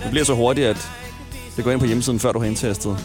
Det 0.02 0.10
bliver 0.10 0.24
så 0.24 0.34
hurtigt, 0.34 0.66
at 0.66 0.90
det 1.56 1.64
går 1.64 1.70
ind 1.70 1.80
på 1.80 1.86
hjemmesiden, 1.86 2.20
før 2.20 2.32
du 2.32 2.38
har 2.38 2.46
indtastet 2.46 2.98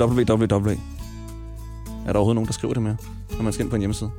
www. 0.00 0.70
Er 2.06 2.12
der 2.12 2.18
overhovedet 2.18 2.34
nogen, 2.34 2.46
der 2.46 2.52
skriver 2.52 2.74
det 2.74 2.82
mere, 2.82 2.96
når 3.30 3.42
man 3.42 3.52
skal 3.52 3.64
ind 3.64 3.70
på 3.70 3.76
en 3.76 3.82
hjemmeside? 3.82 4.10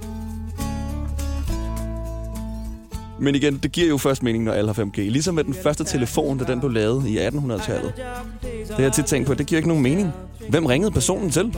Men 3.19 3.35
igen, 3.35 3.57
det 3.57 3.71
giver 3.71 3.87
jo 3.87 3.97
først 3.97 4.23
mening, 4.23 4.43
når 4.43 4.51
alle 4.51 4.73
har 4.73 4.83
5G. 4.83 4.99
Ligesom 5.01 5.35
med 5.35 5.43
den 5.43 5.53
første 5.63 5.83
telefon, 5.83 6.37
da 6.37 6.43
den 6.43 6.59
blev 6.59 6.71
lavet 6.71 7.07
i 7.07 7.17
1800-tallet. 7.17 7.93
Det 8.67 8.75
har 8.75 8.83
jeg 8.83 8.93
tit 8.93 9.05
tænkt 9.05 9.27
på, 9.27 9.33
det 9.33 9.45
giver 9.45 9.57
ikke 9.59 9.67
nogen 9.67 9.83
mening. 9.83 10.13
Hvem 10.49 10.65
ringede 10.65 10.91
personen 10.91 11.29
til? 11.29 11.53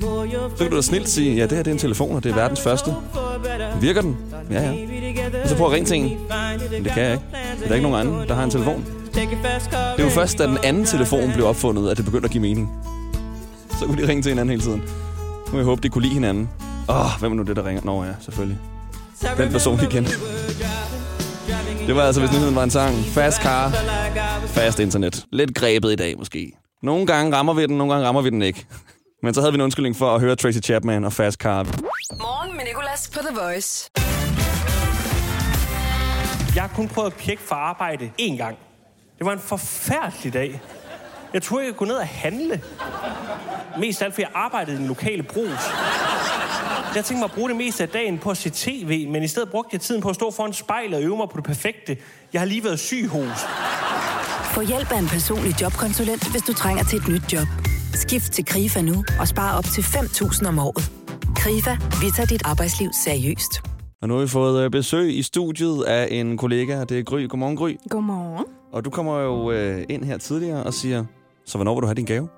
Så 0.00 0.58
kan 0.58 0.70
du 0.70 0.76
da 0.76 0.82
snilt 0.82 1.08
sige, 1.08 1.36
ja, 1.36 1.42
det 1.42 1.52
her 1.52 1.62
det 1.62 1.70
er 1.70 1.74
en 1.74 1.78
telefon, 1.78 2.16
og 2.16 2.24
det 2.24 2.30
er 2.30 2.34
verdens 2.34 2.60
første. 2.60 2.94
Virker 3.80 4.02
den? 4.02 4.16
Ja, 4.50 4.62
ja. 4.62 4.72
Og 5.42 5.48
så 5.48 5.56
prøv 5.56 5.66
at 5.66 5.72
ringe 5.72 5.86
til 5.86 5.96
en. 5.96 6.04
Men 6.04 6.84
det 6.84 6.92
kan 6.92 7.02
jeg 7.02 7.12
ikke. 7.12 7.24
Der 7.64 7.70
er 7.70 7.74
ikke 7.74 7.88
nogen 7.88 8.06
anden, 8.06 8.28
der 8.28 8.34
har 8.34 8.44
en 8.44 8.50
telefon. 8.50 8.84
Det 9.14 9.28
er 9.98 10.04
jo 10.04 10.08
først, 10.08 10.38
da 10.38 10.46
den 10.46 10.58
anden 10.64 10.84
telefon 10.84 11.32
blev 11.34 11.46
opfundet, 11.46 11.90
at 11.90 11.96
det 11.96 12.04
begyndte 12.04 12.24
at 12.24 12.30
give 12.30 12.42
mening. 12.42 12.70
Så 13.78 13.86
kunne 13.86 14.02
de 14.02 14.08
ringe 14.08 14.22
til 14.22 14.30
hinanden 14.30 14.50
hele 14.50 14.62
tiden. 14.62 14.82
Nu 15.46 15.52
må 15.52 15.58
jeg 15.58 15.64
håbe, 15.64 15.82
de 15.82 15.88
kunne 15.88 16.02
lide 16.02 16.14
hinanden. 16.14 16.48
Åh, 16.88 17.04
oh, 17.04 17.20
hvem 17.20 17.32
er 17.32 17.36
nu 17.36 17.42
det, 17.42 17.56
der 17.56 17.66
ringer? 17.66 17.82
Nå 17.84 18.04
ja, 18.04 18.10
selvfølgelig. 18.20 18.58
Den 19.38 19.52
person 19.52 19.80
igen. 19.90 20.06
Det 21.88 21.96
var 21.96 22.02
altså, 22.02 22.20
hvis 22.20 22.32
nyheden 22.32 22.54
var 22.54 22.62
en 22.62 22.70
sang. 22.70 22.96
Fast 22.96 23.42
car, 23.42 23.70
fast 24.46 24.78
internet. 24.78 25.24
Lidt 25.32 25.54
grebet 25.54 25.92
i 25.92 25.96
dag, 25.96 26.18
måske. 26.18 26.52
Nogle 26.82 27.06
gange 27.06 27.36
rammer 27.36 27.54
vi 27.54 27.66
den, 27.66 27.78
nogle 27.78 27.92
gange 27.92 28.06
rammer 28.06 28.22
vi 28.22 28.30
den 28.30 28.42
ikke. 28.42 28.66
Men 29.22 29.34
så 29.34 29.40
havde 29.40 29.52
vi 29.52 29.56
en 29.56 29.60
undskyldning 29.60 29.96
for 29.96 30.14
at 30.14 30.20
høre 30.20 30.36
Tracy 30.36 30.58
Chapman 30.64 31.04
og 31.04 31.12
Fast 31.12 31.40
Car. 31.40 31.62
Morgen 31.62 32.56
med 32.56 32.64
Nicolas 32.64 33.10
på 33.14 33.18
The 33.18 33.40
Voice. 33.40 33.90
Jeg 36.54 36.62
har 36.62 36.70
kun 36.76 36.88
prøvet 36.88 37.06
at 37.10 37.16
pjekke 37.16 37.42
for 37.42 37.54
arbejde 37.54 38.10
én 38.20 38.36
gang. 38.36 38.56
Det 39.18 39.26
var 39.26 39.32
en 39.32 39.38
forfærdelig 39.38 40.32
dag. 40.32 40.60
Jeg 41.34 41.42
troede, 41.42 41.66
jeg 41.66 41.74
kunne 41.74 41.88
ned 41.88 41.96
og 41.96 42.06
handle. 42.06 42.60
Mest 43.78 44.02
alt, 44.02 44.14
fordi 44.14 44.22
jeg 44.22 44.30
arbejdede 44.34 44.76
i 44.76 44.78
den 44.78 44.86
lokale 44.86 45.22
brus. 45.22 45.70
Jeg 46.94 47.04
tænkte 47.04 47.14
mig 47.14 47.24
at 47.24 47.32
bruge 47.32 47.48
det 47.48 47.56
meste 47.56 47.82
af 47.82 47.88
dagen 47.88 48.18
på 48.18 48.30
at 48.30 48.36
se 48.36 48.50
tv, 48.50 49.08
men 49.08 49.22
i 49.22 49.28
stedet 49.28 49.50
brugte 49.50 49.70
jeg 49.72 49.80
tiden 49.80 50.00
på 50.02 50.08
at 50.08 50.14
stå 50.14 50.30
foran 50.30 50.52
spejlet 50.52 50.94
og 50.94 51.02
øve 51.02 51.16
mig 51.16 51.28
på 51.28 51.36
det 51.36 51.44
perfekte. 51.44 51.96
Jeg 52.32 52.40
har 52.40 52.46
lige 52.46 52.64
været 52.64 52.78
syg 52.78 53.08
hos. 53.08 53.38
Få 54.54 54.60
hjælp 54.60 54.92
af 54.92 54.98
en 54.98 55.08
personlig 55.08 55.60
jobkonsulent, 55.62 56.30
hvis 56.30 56.42
du 56.42 56.52
trænger 56.54 56.84
til 56.84 56.98
et 56.98 57.08
nyt 57.08 57.32
job. 57.32 57.46
Skift 57.94 58.32
til 58.32 58.44
KRIFA 58.44 58.80
nu 58.80 59.04
og 59.20 59.28
spare 59.28 59.58
op 59.58 59.64
til 59.64 59.82
5.000 59.82 60.48
om 60.48 60.58
året. 60.58 60.92
KRIFA, 61.36 61.76
vi 62.00 62.10
tager 62.16 62.26
dit 62.26 62.42
arbejdsliv 62.44 62.90
seriøst. 63.04 63.62
Og 64.02 64.08
nu 64.08 64.14
har 64.14 64.20
vi 64.20 64.28
fået 64.28 64.64
øh, 64.64 64.70
besøg 64.70 65.18
i 65.18 65.22
studiet 65.22 65.84
af 65.84 66.08
en 66.10 66.36
kollega. 66.36 66.84
Det 66.84 66.98
er 66.98 67.02
Gry. 67.02 67.28
Godmorgen, 67.28 67.56
Gry. 67.56 67.76
Godmorgen. 67.90 68.44
Og 68.72 68.84
du 68.84 68.90
kommer 68.90 69.18
jo 69.20 69.50
øh, 69.50 69.84
ind 69.88 70.04
her 70.04 70.18
tidligere 70.18 70.62
og 70.62 70.74
siger, 70.74 71.04
så 71.48 71.58
hvornår 71.58 71.74
vil 71.74 71.82
du 71.82 71.86
have 71.86 71.94
din 71.94 72.04
gave? 72.04 72.28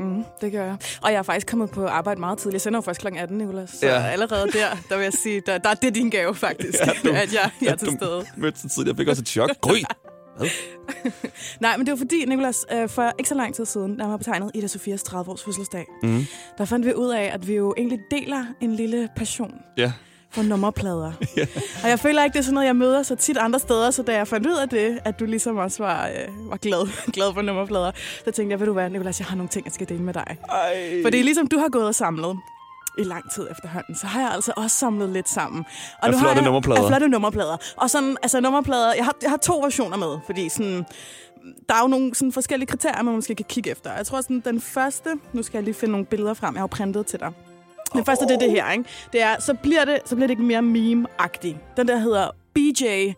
Mm, 0.00 0.24
det 0.40 0.52
gør 0.52 0.64
jeg. 0.64 0.76
Og 1.02 1.12
jeg 1.12 1.18
er 1.18 1.22
faktisk 1.22 1.46
kommet 1.46 1.70
på 1.70 1.86
arbejde 1.86 2.20
meget 2.20 2.38
tidligt. 2.38 2.52
Jeg 2.54 2.60
sender 2.60 2.76
jo 2.76 2.80
først 2.82 3.00
kl. 3.00 3.06
18, 3.16 3.38
Nicolas. 3.38 3.70
Så 3.70 3.86
Ja. 3.86 4.02
allerede 4.06 4.46
der, 4.52 4.66
der 4.88 4.96
vil 4.96 5.02
jeg 5.04 5.12
sige, 5.12 5.42
der, 5.46 5.58
der, 5.58 5.74
det 5.74 5.88
er 5.88 5.92
din 5.92 6.10
gave 6.10 6.34
faktisk, 6.34 6.78
ja, 6.86 6.90
du- 7.10 7.14
at 7.14 7.34
jeg, 7.34 7.50
jeg 7.62 7.68
er 7.72 7.76
til 7.76 7.88
Du 7.88 7.96
stede. 7.96 8.24
mødte 8.36 8.60
så 8.60 8.68
tidligt. 8.68 8.88
Jeg 8.88 8.96
fik 9.02 9.08
også 9.08 9.22
et 9.22 9.28
chok. 9.28 9.50
Gry! 9.60 9.76
Nej, 11.60 11.76
men 11.76 11.86
det 11.86 11.92
var 11.92 11.96
fordi, 11.98 12.24
Nicolas, 12.24 12.66
øh, 12.72 12.88
for 12.88 13.12
ikke 13.18 13.28
så 13.28 13.34
lang 13.34 13.54
tid 13.54 13.64
siden, 13.64 13.98
der 13.98 14.06
var 14.06 14.16
betegnet 14.16 14.50
Ida 14.54 14.66
Sofias 14.66 15.02
30-års 15.02 15.44
fødselsdag, 15.44 15.86
Mm. 16.02 16.24
der 16.58 16.64
fandt 16.64 16.86
vi 16.86 16.94
ud 16.94 17.10
af, 17.10 17.30
at 17.34 17.48
vi 17.48 17.54
jo 17.54 17.74
egentlig 17.76 17.98
deler 18.10 18.44
en 18.60 18.74
lille 18.74 19.08
passion 19.16 19.54
Ja. 19.76 19.92
For 20.36 20.42
nummerplader. 20.42 21.12
Og 21.82 21.88
jeg 21.88 21.98
føler 21.98 22.24
ikke, 22.24 22.32
det 22.32 22.38
er 22.38 22.44
sådan 22.44 22.54
noget, 22.54 22.66
jeg 22.66 22.76
møder 22.76 23.02
så 23.02 23.14
tit 23.14 23.36
andre 23.36 23.58
steder, 23.58 23.90
så 23.90 24.02
da 24.02 24.16
jeg 24.16 24.28
fandt 24.28 24.46
ud 24.46 24.56
af 24.56 24.68
det, 24.68 24.98
at 25.04 25.20
du 25.20 25.24
ligesom 25.24 25.56
også 25.56 25.82
var, 25.82 26.08
øh, 26.08 26.50
var 26.50 26.56
glad, 26.56 26.88
glad 27.16 27.34
for 27.34 27.42
nummerplader, 27.42 27.90
så 28.24 28.30
tænkte 28.30 28.52
jeg, 28.52 28.60
ved 28.60 28.66
du 28.66 28.72
hvad, 28.72 28.90
Nicolas, 28.90 29.20
jeg 29.20 29.26
har 29.26 29.36
nogle 29.36 29.48
ting, 29.48 29.64
jeg 29.66 29.72
skal 29.72 29.88
dele 29.88 30.02
med 30.02 30.14
dig. 30.14 30.36
Ej. 30.50 31.02
Fordi 31.04 31.22
ligesom 31.22 31.46
du 31.46 31.58
har 31.58 31.68
gået 31.68 31.86
og 31.86 31.94
samlet 31.94 32.36
i 32.98 33.02
lang 33.02 33.30
tid 33.34 33.46
efterhånden, 33.50 33.96
så 33.96 34.06
har 34.06 34.20
jeg 34.20 34.30
altså 34.30 34.52
også 34.56 34.76
samlet 34.76 35.08
lidt 35.08 35.28
sammen. 35.28 35.64
Og 35.98 36.06
Af 36.06 36.10
nu 36.10 36.16
har 36.16 36.24
flotte 36.24 36.36
jeg, 36.36 36.44
nummerplader. 36.44 36.82
Af 36.82 36.88
flotte 36.88 37.08
nummerplader. 37.08 37.56
Og 37.76 37.90
sådan, 37.90 38.16
altså 38.22 38.40
nummerplader, 38.40 38.94
jeg 38.94 39.04
har, 39.04 39.14
jeg 39.22 39.30
har 39.30 39.36
to 39.36 39.58
versioner 39.58 39.96
med, 39.96 40.18
fordi 40.26 40.48
sådan, 40.48 40.84
der 41.68 41.74
er 41.74 41.80
jo 41.82 41.88
nogle 41.88 42.14
sådan 42.14 42.32
forskellige 42.32 42.66
kriterier, 42.66 43.02
man 43.02 43.14
måske 43.14 43.34
kan 43.34 43.46
kigge 43.48 43.70
efter. 43.70 43.92
Jeg 43.96 44.06
tror 44.06 44.20
sådan, 44.20 44.40
den 44.40 44.60
første, 44.60 45.08
nu 45.32 45.42
skal 45.42 45.58
jeg 45.58 45.64
lige 45.64 45.74
finde 45.74 45.92
nogle 45.92 46.06
billeder 46.06 46.34
frem, 46.34 46.54
jeg 46.54 46.62
har 46.62 46.66
printet 46.66 47.06
til 47.06 47.20
dig. 47.20 47.32
Den 47.92 48.04
første, 48.04 48.24
det 48.24 48.34
er 48.34 48.38
det 48.38 48.50
her, 48.50 48.72
ikke? 48.72 48.84
Det 49.12 49.22
er, 49.22 49.36
så 49.40 49.54
bliver 49.54 49.84
det, 49.84 49.98
så 50.04 50.14
bliver 50.14 50.26
det 50.26 50.32
ikke 50.32 50.42
mere 50.42 50.62
meme-agtigt. 50.62 51.56
Den 51.76 51.88
der 51.88 51.98
hedder 51.98 52.28
BJ 52.54 53.12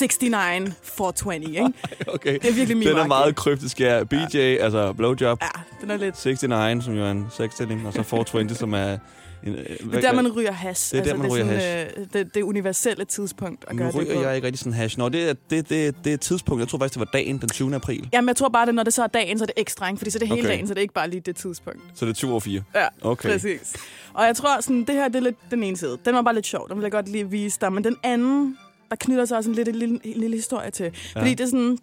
69 0.00 0.72
420, 0.82 1.44
ikke? 1.44 1.64
Okay. 2.14 2.38
Det 2.38 2.48
er 2.50 2.52
virkelig 2.54 2.86
Den 2.86 2.96
er 2.96 3.06
meget 3.06 3.36
kryptisk. 3.36 3.80
Ja, 3.80 4.04
BJ, 4.04 4.36
altså 4.38 4.92
blowjob. 4.92 5.38
Ja, 5.42 5.48
den 5.80 5.90
er 5.90 5.96
lidt... 5.96 6.24
69, 6.26 6.84
som 6.84 6.94
jo 6.94 7.04
er 7.04 7.10
en 7.10 7.26
sexstilling, 7.30 7.86
og 7.86 7.92
så 7.92 8.02
420, 8.02 8.54
som 8.54 8.74
er... 8.74 8.98
En, 9.46 9.54
øh, 9.54 9.66
Det 9.66 9.94
er 9.94 10.00
der, 10.00 10.12
man 10.12 10.32
ryger 10.32 10.52
hash. 10.52 10.92
Det 10.92 11.00
er 11.00 11.04
der, 11.04 11.14
man 11.16 11.32
ryger 11.32 11.44
det 11.44 11.54
er 11.56 11.60
sådan, 11.88 12.02
øh, 12.02 12.06
det, 12.12 12.34
det 12.34 12.42
universelle 12.42 13.04
tidspunkt 13.04 13.64
at 13.68 13.72
Nu 13.72 13.78
gøre 13.78 13.86
det 13.92 13.94
ryger 13.96 14.14
på. 14.14 14.22
jeg 14.22 14.34
ikke 14.36 14.46
rigtig 14.46 14.58
sådan 14.58 14.72
hash. 14.72 14.98
Nå, 14.98 15.08
det 15.08 15.28
er, 15.30 15.34
det, 15.50 15.68
det, 15.70 15.94
det 16.04 16.12
er 16.12 16.16
tidspunkt. 16.16 16.60
Jeg 16.60 16.68
tror 16.68 16.78
faktisk, 16.78 16.94
det 16.94 17.00
var 17.00 17.10
dagen 17.12 17.38
den 17.40 17.48
20. 17.48 17.74
april. 17.74 18.08
Jamen, 18.12 18.28
jeg 18.28 18.36
tror 18.36 18.48
bare, 18.48 18.68
at 18.68 18.74
når 18.74 18.82
det 18.82 18.92
så 18.94 19.02
er 19.02 19.06
dagen, 19.06 19.38
så 19.38 19.44
er 19.44 19.46
det 19.46 19.54
ekstra, 19.56 19.88
ikke? 19.88 19.98
Fordi 19.98 20.10
så 20.10 20.16
er 20.18 20.20
det 20.20 20.28
hele 20.28 20.40
Okay. 20.40 20.48
dagen, 20.48 20.66
så 20.68 20.74
det 20.74 20.78
er 20.78 20.82
ikke 20.82 20.94
bare 20.94 21.10
lige 21.10 21.20
det 21.20 21.36
tidspunkt. 21.36 21.80
Så 21.94 22.04
det 22.04 22.10
er 22.10 22.14
20 22.14 22.30
over 22.30 22.40
4. 22.40 22.62
Ja, 22.74 22.86
Okay. 23.02 23.28
præcis. 23.32 23.74
Og 24.14 24.24
jeg 24.26 24.36
tror, 24.36 24.60
sådan, 24.60 24.84
det 24.84 24.94
her 24.94 25.08
det 25.08 25.16
er 25.16 25.20
lidt 25.20 25.36
den 25.50 25.62
ene 25.62 25.76
side. 25.76 25.98
Den 26.04 26.14
var 26.14 26.22
bare 26.22 26.34
lidt 26.34 26.46
sjov. 26.46 26.68
Den 26.68 26.76
vil 26.76 26.82
jeg 26.82 26.92
godt 26.92 27.08
lige 27.08 27.30
vise 27.30 27.60
dig. 27.60 27.72
Men 27.72 27.84
den 27.84 27.96
anden, 28.02 28.58
der 28.90 28.96
knytter 28.96 29.24
sig 29.24 29.36
også 29.36 29.50
en 29.50 29.56
lidt, 29.56 29.68
en 29.68 29.74
lille, 29.74 30.00
en 30.04 30.20
lille 30.20 30.36
historie 30.36 30.70
til. 30.70 30.84
Ja. 31.14 31.20
Fordi 31.20 31.30
det 31.34 31.44
er 31.44 31.48
sådan... 31.48 31.78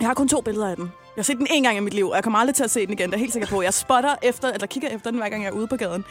Jeg 0.00 0.08
har 0.08 0.14
kun 0.14 0.28
to 0.28 0.40
billeder 0.40 0.68
af 0.68 0.76
den. 0.76 0.84
Jeg 0.84 1.22
har 1.22 1.22
set 1.22 1.38
den 1.38 1.46
en 1.50 1.62
gang 1.62 1.76
i 1.76 1.80
mit 1.80 1.94
liv, 1.94 2.08
og 2.08 2.14
jeg 2.14 2.24
kommer 2.24 2.38
aldrig 2.38 2.54
til 2.54 2.64
at 2.64 2.70
se 2.70 2.86
den 2.86 2.92
igen. 2.92 3.06
Det 3.06 3.14
er 3.14 3.18
jeg 3.18 3.20
helt 3.20 3.32
sikker 3.32 3.48
på. 3.48 3.62
Jeg 3.62 3.74
spotter 3.74 4.14
efter, 4.22 4.52
eller 4.52 4.66
kigger 4.66 4.88
efter 4.88 5.10
den, 5.10 5.20
hver 5.20 5.28
gang 5.28 5.42
jeg 5.42 5.48
er 5.48 5.52
ude 5.52 5.66
på 5.66 5.76
gaden. 5.76 6.04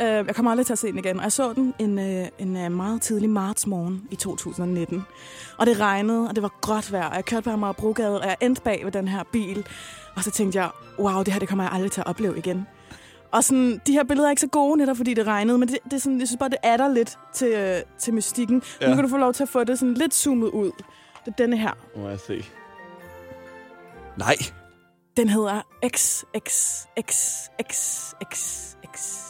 Uh, 0.00 0.06
jeg 0.06 0.34
kommer 0.34 0.50
aldrig 0.50 0.66
til 0.66 0.72
at 0.72 0.78
se 0.78 0.86
den 0.86 0.98
igen. 0.98 1.16
Og 1.16 1.22
jeg 1.22 1.32
så 1.32 1.52
den 1.52 1.74
en, 1.78 1.98
uh, 1.98 2.26
en 2.38 2.56
uh, 2.56 2.72
meget 2.72 3.02
tidlig 3.02 3.30
martsmorgen 3.30 4.02
i 4.10 4.16
2019. 4.16 5.04
Og 5.58 5.66
det 5.66 5.80
regnede, 5.80 6.28
og 6.28 6.34
det 6.34 6.42
var 6.42 6.52
gråt 6.60 6.92
vejr. 6.92 7.08
Og 7.08 7.16
jeg 7.16 7.24
kørte 7.24 7.42
på 7.42 7.50
Amagerbrogade, 7.50 8.20
og 8.20 8.26
jeg 8.26 8.36
endte 8.40 8.62
bag 8.62 8.80
ved 8.84 8.92
den 8.92 9.08
her 9.08 9.22
bil. 9.32 9.66
Og 10.16 10.24
så 10.24 10.30
tænkte 10.30 10.58
jeg, 10.58 10.70
wow, 10.98 11.22
det 11.22 11.32
her 11.32 11.40
det 11.40 11.48
kommer 11.48 11.64
jeg 11.64 11.72
aldrig 11.72 11.92
til 11.92 12.00
at 12.00 12.06
opleve 12.06 12.38
igen. 12.38 12.66
Og 13.32 13.44
sådan, 13.44 13.80
de 13.86 13.92
her 13.92 14.04
billeder 14.04 14.28
er 14.28 14.30
ikke 14.30 14.40
så 14.40 14.46
gode, 14.48 14.78
netop 14.78 14.96
fordi 14.96 15.14
det 15.14 15.26
regnede, 15.26 15.58
men 15.58 15.68
det, 15.68 15.78
det 15.84 15.92
er 15.92 15.98
sådan, 15.98 16.20
jeg 16.20 16.28
synes 16.28 16.38
bare, 16.38 16.48
det 16.48 16.58
adder 16.62 16.88
lidt 16.88 17.18
til, 17.34 17.48
øh, 17.48 17.76
til 17.98 18.14
mystikken. 18.14 18.62
Ja. 18.80 18.88
Nu 18.88 18.94
kan 18.94 19.04
du 19.04 19.10
få 19.10 19.16
lov 19.16 19.32
til 19.32 19.42
at 19.42 19.48
få 19.48 19.64
det 19.64 19.78
sådan 19.78 19.94
lidt 19.94 20.14
zoomet 20.14 20.48
ud. 20.48 20.70
Det 21.24 21.32
er 21.32 21.36
denne 21.38 21.56
her. 21.56 21.72
Må 21.96 22.08
jeg 22.08 22.20
se. 22.20 22.44
Nej. 24.16 24.36
Den 25.16 25.28
hedder 25.28 25.62
XXXXXX. 25.86 28.65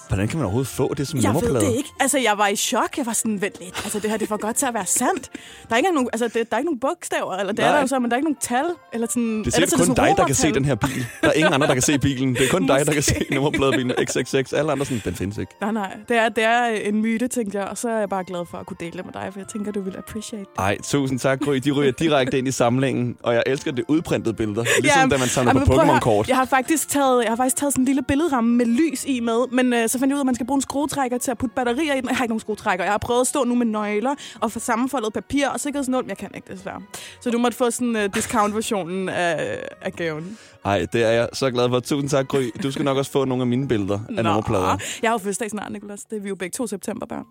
Hvordan 0.08 0.28
kan 0.28 0.36
man 0.38 0.44
overhovedet 0.44 0.68
få 0.68 0.94
det 0.94 1.08
som 1.08 1.20
Jeg 1.20 1.34
ved 1.34 1.42
nummerplade? 1.42 1.66
det 1.72 1.76
ikke. 1.76 1.88
Altså, 2.00 2.18
jeg 2.18 2.34
var 2.38 2.46
i 2.48 2.56
chok. 2.56 2.98
Jeg 2.98 3.06
var 3.06 3.12
sådan, 3.12 3.40
vent 3.40 3.54
lidt. 3.60 3.80
Altså, 3.84 3.98
det 4.00 4.10
her 4.10 4.16
det 4.16 4.24
er 4.24 4.28
for 4.28 4.36
godt 4.36 4.56
til 4.56 4.66
at 4.66 4.74
være 4.74 4.86
sandt. 4.86 5.30
Der 5.68 5.72
er 5.72 5.76
ikke 5.76 5.90
nogen, 5.94 6.08
altså, 6.12 6.24
det, 6.28 6.34
der 6.34 6.40
er 6.56 6.58
ikke 6.58 6.66
nogen 6.68 6.80
bogstaver, 6.80 7.34
eller 7.36 7.52
det 7.52 7.62
er 7.62 7.66
Nej. 7.66 7.74
der 7.74 7.80
jo 7.80 7.86
så, 7.86 7.98
men 7.98 8.10
der 8.10 8.14
er 8.16 8.18
ikke 8.18 8.24
nogen 8.30 8.40
tal. 8.40 8.64
Eller 8.92 9.06
sådan, 9.10 9.38
Det 9.38 9.46
er 9.46 9.50
sikkert 9.50 9.86
kun 9.86 9.94
dig, 9.94 10.14
der 10.16 10.26
kan 10.26 10.34
se 10.34 10.52
den 10.52 10.64
her 10.64 10.74
bil. 10.74 11.06
Der 11.22 11.28
er 11.28 11.32
ingen 11.32 11.52
andre, 11.52 11.66
der 11.66 11.72
kan 11.72 11.82
se 11.82 11.98
bilen. 12.08 12.34
Det 12.34 12.44
er 12.44 12.48
kun 12.50 12.66
dig, 12.66 12.86
der 12.86 12.92
kan 12.92 13.02
se 13.02 13.14
nummerpladebilen 13.32 13.92
XXX. 14.04 14.52
Alle 14.52 14.72
andre 14.72 14.84
sådan, 14.86 15.02
den 15.04 15.14
findes 15.14 15.38
ikke. 15.38 15.52
Nej, 15.60 15.72
nej. 15.72 15.96
Det 16.08 16.16
er, 16.16 16.28
det 16.28 16.44
er 16.44 16.64
en 16.66 17.02
myte, 17.02 17.28
tænkte 17.28 17.58
jeg. 17.58 17.66
Og 17.68 17.78
så 17.78 17.88
er 17.88 17.98
jeg 17.98 18.08
bare 18.08 18.24
glad 18.24 18.44
for 18.50 18.58
at 18.58 18.66
kunne 18.66 18.76
dele 18.80 18.92
det 18.96 19.04
med 19.04 19.12
dig, 19.12 19.28
for 19.32 19.40
jeg 19.40 19.48
tænker, 19.48 19.72
du 19.72 19.80
vil 19.80 19.96
appreciate 19.98 20.44
det. 20.44 20.58
Ej, 20.58 20.76
tusind 20.82 21.18
tak, 21.18 21.40
Gry. 21.40 21.54
De 21.56 21.70
ryger 21.70 21.92
direkte 21.92 22.38
ind 22.38 22.48
i 22.48 22.52
samlingen, 22.52 23.16
og 23.22 23.34
jeg 23.34 23.42
elsker 23.46 23.72
det 23.72 23.84
udprintede 23.88 24.34
billeder. 24.34 24.64
Ligesom 24.80 25.00
Ja, 25.02 25.06
da 25.14 25.18
man 25.18 25.28
samler 25.28 25.54
ej, 25.54 25.64
på. 25.64 25.72
Pokémon-kort. 25.74 26.28
Jeg 26.28 26.36
har 26.36 26.44
faktisk 26.44 26.88
taget, 26.88 27.22
jeg 27.22 27.30
har 27.30 27.36
faktisk 27.36 27.56
taget 27.56 27.72
sådan 27.72 27.82
en 27.82 27.86
lille 27.86 28.02
billedramme 28.02 28.56
med 28.56 28.66
lys 28.66 29.04
i 29.04 29.20
med, 29.20 29.46
men 29.52 29.72
øh, 29.72 29.88
så 29.96 30.00
fandt 30.00 30.10
jeg 30.10 30.14
ud 30.14 30.18
af, 30.18 30.22
at 30.22 30.26
man 30.26 30.34
skal 30.34 30.46
bruge 30.46 30.56
en 30.58 30.62
skruetrækker 30.62 31.18
til 31.18 31.30
at 31.30 31.38
putte 31.38 31.54
batterier 31.54 31.94
i 31.94 32.00
den. 32.00 32.08
Jeg 32.08 32.16
har 32.16 32.24
ikke 32.24 32.30
nogen 32.30 32.40
skruetrækker. 32.40 32.84
Jeg 32.84 32.92
har 32.92 32.98
prøvet 32.98 33.20
at 33.20 33.26
stå 33.26 33.44
nu 33.44 33.54
med 33.54 33.66
nøgler 33.66 34.14
og 34.40 34.52
få 34.52 34.58
sammenfoldet 34.58 35.12
papir 35.12 35.48
og 35.48 35.60
sikkerhedsnål, 35.60 36.02
men 36.02 36.08
jeg 36.08 36.18
kan 36.18 36.30
ikke 36.34 36.52
desværre. 36.54 36.82
Så 37.20 37.30
du 37.30 37.38
måtte 37.38 37.56
få 37.56 37.70
sådan 37.70 37.96
uh, 37.96 38.02
discount-versionen 38.14 39.08
af, 39.08 39.58
af 39.82 39.92
gaven. 39.92 40.38
Ej, 40.64 40.86
det 40.92 41.02
er 41.04 41.10
jeg 41.10 41.28
så 41.32 41.50
glad 41.50 41.68
for. 41.68 41.80
Tusind 41.80 42.10
tak, 42.10 42.28
Gry. 42.28 42.42
Du 42.62 42.70
skal 42.70 42.84
nok 42.84 42.96
også 42.96 43.10
få 43.10 43.24
nogle 43.24 43.42
af 43.42 43.46
mine 43.46 43.68
billeder 43.68 43.98
af 44.18 44.24
nummerplader. 44.24 44.78
Jeg 45.02 45.10
har 45.10 45.14
jo 45.14 45.18
fødselsdag 45.18 45.50
snart, 45.50 45.72
Nicolas. 45.72 46.00
Det 46.04 46.16
er 46.18 46.20
vi 46.20 46.28
jo 46.28 46.34
begge 46.34 46.54
to 46.54 46.66
september, 46.66 47.06
børn. 47.06 47.24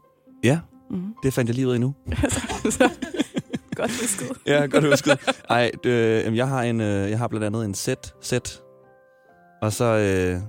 Ja, 0.43 0.60
Mhm. 0.89 1.13
det 1.24 1.34
fandt 1.34 1.48
jeg 1.50 1.55
lige 1.55 1.67
ud 1.67 1.74
af 1.74 1.79
nu. 1.79 1.93
godt 3.75 3.91
husket. 4.01 4.31
Ja, 4.45 4.65
godt 4.65 4.86
husket. 4.86 5.19
Ej, 5.50 5.72
øh, 5.86 6.38
jeg 6.38 6.48
har 6.48 6.62
en, 6.63 6.81
øh, 6.81 7.10
jeg 7.10 7.17
har 7.19 7.27
blandt 7.27 7.45
andet 7.45 7.65
en 7.65 7.74
sæt, 7.74 8.13
sæt, 8.22 8.62
og 9.62 9.74
så 9.74 9.86
øh, 9.86 10.41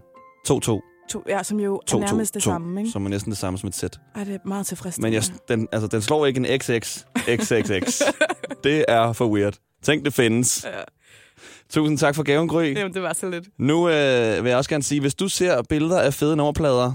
2-2. 0.49 0.96
To, 1.09 1.23
ja, 1.29 1.43
som 1.43 1.61
jo 1.61 1.77
er 1.77 1.95
2-2, 1.95 1.99
nærmest 1.99 2.35
det 2.35 2.43
2, 2.43 2.51
samme, 2.51 2.81
ikke? 2.81 2.93
Som 2.93 3.05
er 3.05 3.09
næsten 3.11 3.31
det 3.31 3.39
samme 3.39 3.59
som 3.59 3.67
et 3.69 3.75
sæt. 3.75 3.99
Ej, 4.15 4.25
det 4.25 4.35
er 4.35 4.39
meget 4.45 4.67
tilfredsstillende. 4.67 5.21
Men 5.21 5.33
jeg, 5.49 5.59
den, 5.59 5.69
altså, 5.73 5.87
den 5.87 6.03
slår 6.03 6.27
ikke 6.27 6.49
en 6.49 6.61
XX. 6.61 7.05
XXX. 7.29 8.03
det 8.65 8.85
er 8.89 9.13
for 9.13 9.27
weird. 9.27 9.55
Tænk, 9.83 10.05
det 10.05 10.15
findes. 10.15 10.65
Ja. 10.65 10.81
Tusind 11.71 11.99
tak 11.99 12.15
for 12.15 12.23
gaven, 12.23 12.49
Gry. 12.49 12.75
Jamen, 12.77 12.95
det 12.95 13.03
var 13.03 13.13
så 13.13 13.31
lidt. 13.31 13.49
Nu 13.59 13.89
øh, 13.89 14.45
vil 14.45 14.49
jeg 14.49 14.57
også 14.59 14.71
gerne 14.71 14.83
sige, 14.83 15.01
hvis 15.01 15.15
du 15.15 15.29
ser 15.29 15.63
billeder 15.63 16.01
af 16.01 16.15
fede 16.15 16.37
nummerplader, 16.37 16.93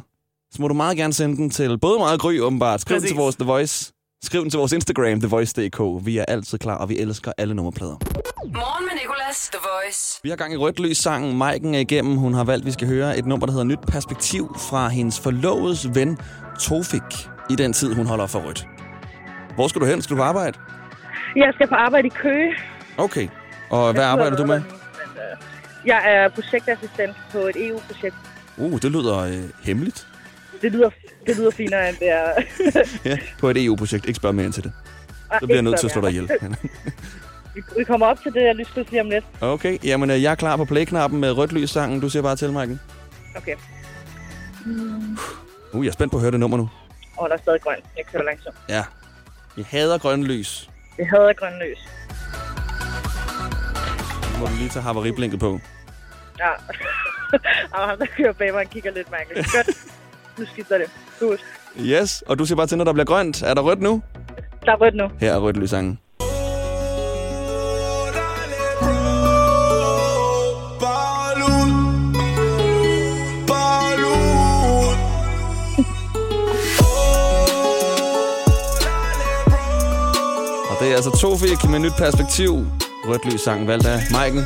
så 0.51 0.61
må 0.61 0.67
du 0.67 0.73
meget 0.73 0.97
gerne 0.97 1.13
sende 1.13 1.37
den 1.37 1.49
til 1.49 1.77
både 1.79 1.99
mig 1.99 2.13
og 2.13 2.19
Gry, 2.19 2.39
åbenbart. 2.39 2.81
Skriv 2.81 2.95
Præcis. 2.95 3.09
til 3.09 3.17
vores 3.17 3.35
The 3.35 3.45
Voice. 3.45 3.90
Skriv 4.23 4.41
den 4.41 4.49
til 4.49 4.57
vores 4.57 4.71
Instagram, 4.71 5.19
TheVoice.dk. 5.19 6.05
Vi 6.05 6.17
er 6.17 6.25
altid 6.27 6.57
klar, 6.57 6.77
og 6.77 6.89
vi 6.89 6.97
elsker 6.99 7.31
alle 7.37 7.53
nummerplader. 7.53 7.95
Morgen 8.45 8.85
med 8.85 9.01
Nicolas, 9.01 9.49
The 9.49 9.59
Voice. 9.61 10.19
Vi 10.23 10.29
har 10.29 10.35
gang 10.35 10.53
i 10.53 10.57
rødt 10.57 10.79
lys 10.79 10.97
sangen. 10.97 11.37
Maiken 11.37 11.75
er 11.75 11.79
igennem. 11.79 12.15
Hun 12.15 12.33
har 12.33 12.43
valgt, 12.43 12.61
at 12.61 12.65
vi 12.65 12.71
skal 12.71 12.87
høre 12.87 13.17
et 13.17 13.25
nummer, 13.25 13.45
der 13.45 13.53
hedder 13.53 13.65
Nyt 13.65 13.79
Perspektiv 13.87 14.55
fra 14.69 14.87
hendes 14.87 15.19
forlovedes 15.19 15.95
ven 15.95 16.17
Tofik 16.59 17.01
i 17.49 17.55
den 17.55 17.73
tid, 17.73 17.93
hun 17.93 18.05
holder 18.05 18.27
for 18.27 18.39
rødt. 18.39 18.67
Hvor 19.55 19.67
skal 19.67 19.81
du 19.81 19.85
hen? 19.85 20.01
Skal 20.01 20.15
du 20.15 20.19
på 20.19 20.23
arbejde? 20.23 20.57
Jeg 21.35 21.51
skal 21.53 21.67
på 21.67 21.75
arbejde 21.75 22.07
i 22.07 22.11
Køge. 22.15 22.53
Okay. 22.97 23.27
Og 23.69 23.93
hvad 23.93 24.03
arbejder 24.03 24.37
du 24.37 24.45
med? 24.45 24.61
Jeg 25.85 26.01
er 26.05 26.29
projektassistent 26.29 27.15
på 27.31 27.37
et 27.37 27.67
EU-projekt. 27.67 28.15
Uh, 28.57 28.79
det 28.81 28.91
lyder 28.91 29.17
øh, 29.17 29.43
hemmeligt. 29.63 30.07
Det 30.61 30.71
lyder, 30.71 30.89
det 31.27 31.37
lyder 31.37 31.51
finere, 31.51 31.89
end 31.89 31.97
det 31.97 32.09
er. 32.09 32.33
Ja, 33.09 33.17
på 33.39 33.49
et 33.49 33.65
EU-projekt. 33.65 34.05
Ikke 34.05 34.17
spørg 34.17 34.35
mere 34.35 34.45
ind 34.45 34.53
til 34.53 34.63
det. 34.63 34.71
Så 35.39 35.45
bliver 35.45 35.55
jeg 35.55 35.63
nødt 35.63 35.79
til 35.79 35.87
at 35.87 35.91
slå 35.91 36.01
dig 36.01 36.09
ihjel. 36.09 36.29
Vi, 37.55 37.61
vi 37.77 37.83
kommer 37.83 38.07
op 38.07 38.17
til 38.23 38.33
det, 38.33 38.41
jeg 38.43 38.55
lyst 38.55 38.75
lige 38.75 39.01
om 39.01 39.09
lidt. 39.09 39.25
Okay, 39.41 39.77
jamen 39.83 40.09
øh, 40.11 40.23
jeg 40.23 40.31
er 40.31 40.35
klar 40.35 40.57
på 40.57 40.65
play-knappen 40.65 41.19
med 41.19 41.31
rødt 41.31 41.53
lys 41.53 41.69
sangen. 41.69 41.99
Du 41.99 42.09
siger 42.09 42.23
bare 42.23 42.35
til, 42.35 42.51
Maiken. 42.51 42.79
Okay. 43.35 43.55
Uh, 45.73 45.85
jeg 45.85 45.89
er 45.89 45.93
spændt 45.93 46.11
på 46.11 46.17
at 46.17 46.21
høre 46.21 46.31
det 46.31 46.39
nummer 46.39 46.57
nu. 46.57 46.69
Og 47.17 47.29
der 47.29 47.35
er 47.35 47.39
stadig 47.39 47.61
grønt. 47.61 47.85
Jeg 47.97 48.05
kører 48.05 48.23
langsomt. 48.23 48.55
Ja. 48.69 48.83
Jeg 49.57 49.65
hader 49.69 49.97
grønne 49.97 50.25
lys. 50.25 50.69
Det 50.97 51.07
havde 51.07 51.33
grøn 51.33 51.53
løs. 51.59 51.77
Nu 54.33 54.39
må 54.39 54.45
du 54.45 54.53
lige 54.57 54.69
tage 54.69 54.83
havariblinket 54.83 55.39
på. 55.39 55.59
Ja. 56.39 56.49
og 57.73 57.89
ham, 57.89 57.97
der 57.97 58.05
kører 58.17 58.33
bag 58.33 58.53
mig, 58.53 58.67
kigger 58.69 58.91
lidt 58.91 59.11
mærkeligt. 59.11 59.47
Godt. 59.51 59.90
Nu 60.37 60.45
skifter 60.45 60.77
det. 60.77 60.87
Gut. 61.19 61.39
Yes, 61.79 62.21
og 62.27 62.39
du 62.39 62.45
siger 62.45 62.55
bare 62.55 62.67
til, 62.67 62.77
når 62.77 62.85
der 62.85 62.93
bliver 62.93 63.05
grønt. 63.05 63.43
Er 63.43 63.53
der 63.53 63.61
rødt 63.61 63.81
nu? 63.81 64.01
Der 64.65 64.71
er 64.71 64.75
rødt 64.75 64.95
nu. 64.95 65.07
Her 65.19 65.33
er 65.33 65.39
rødt 65.39 65.57
lys 65.57 65.69
sangen. 65.69 65.99
Og 80.69 80.77
det 80.79 80.91
er 80.91 80.95
altså 80.95 81.17
Tofik 81.21 81.69
med 81.69 81.79
nyt 81.79 81.93
perspektiv. 81.97 82.51
Rødt 83.05 83.33
lys 83.33 83.41
sang 83.41 83.67
valgt 83.67 83.85
af 83.87 83.99
Maiken. 84.11 84.43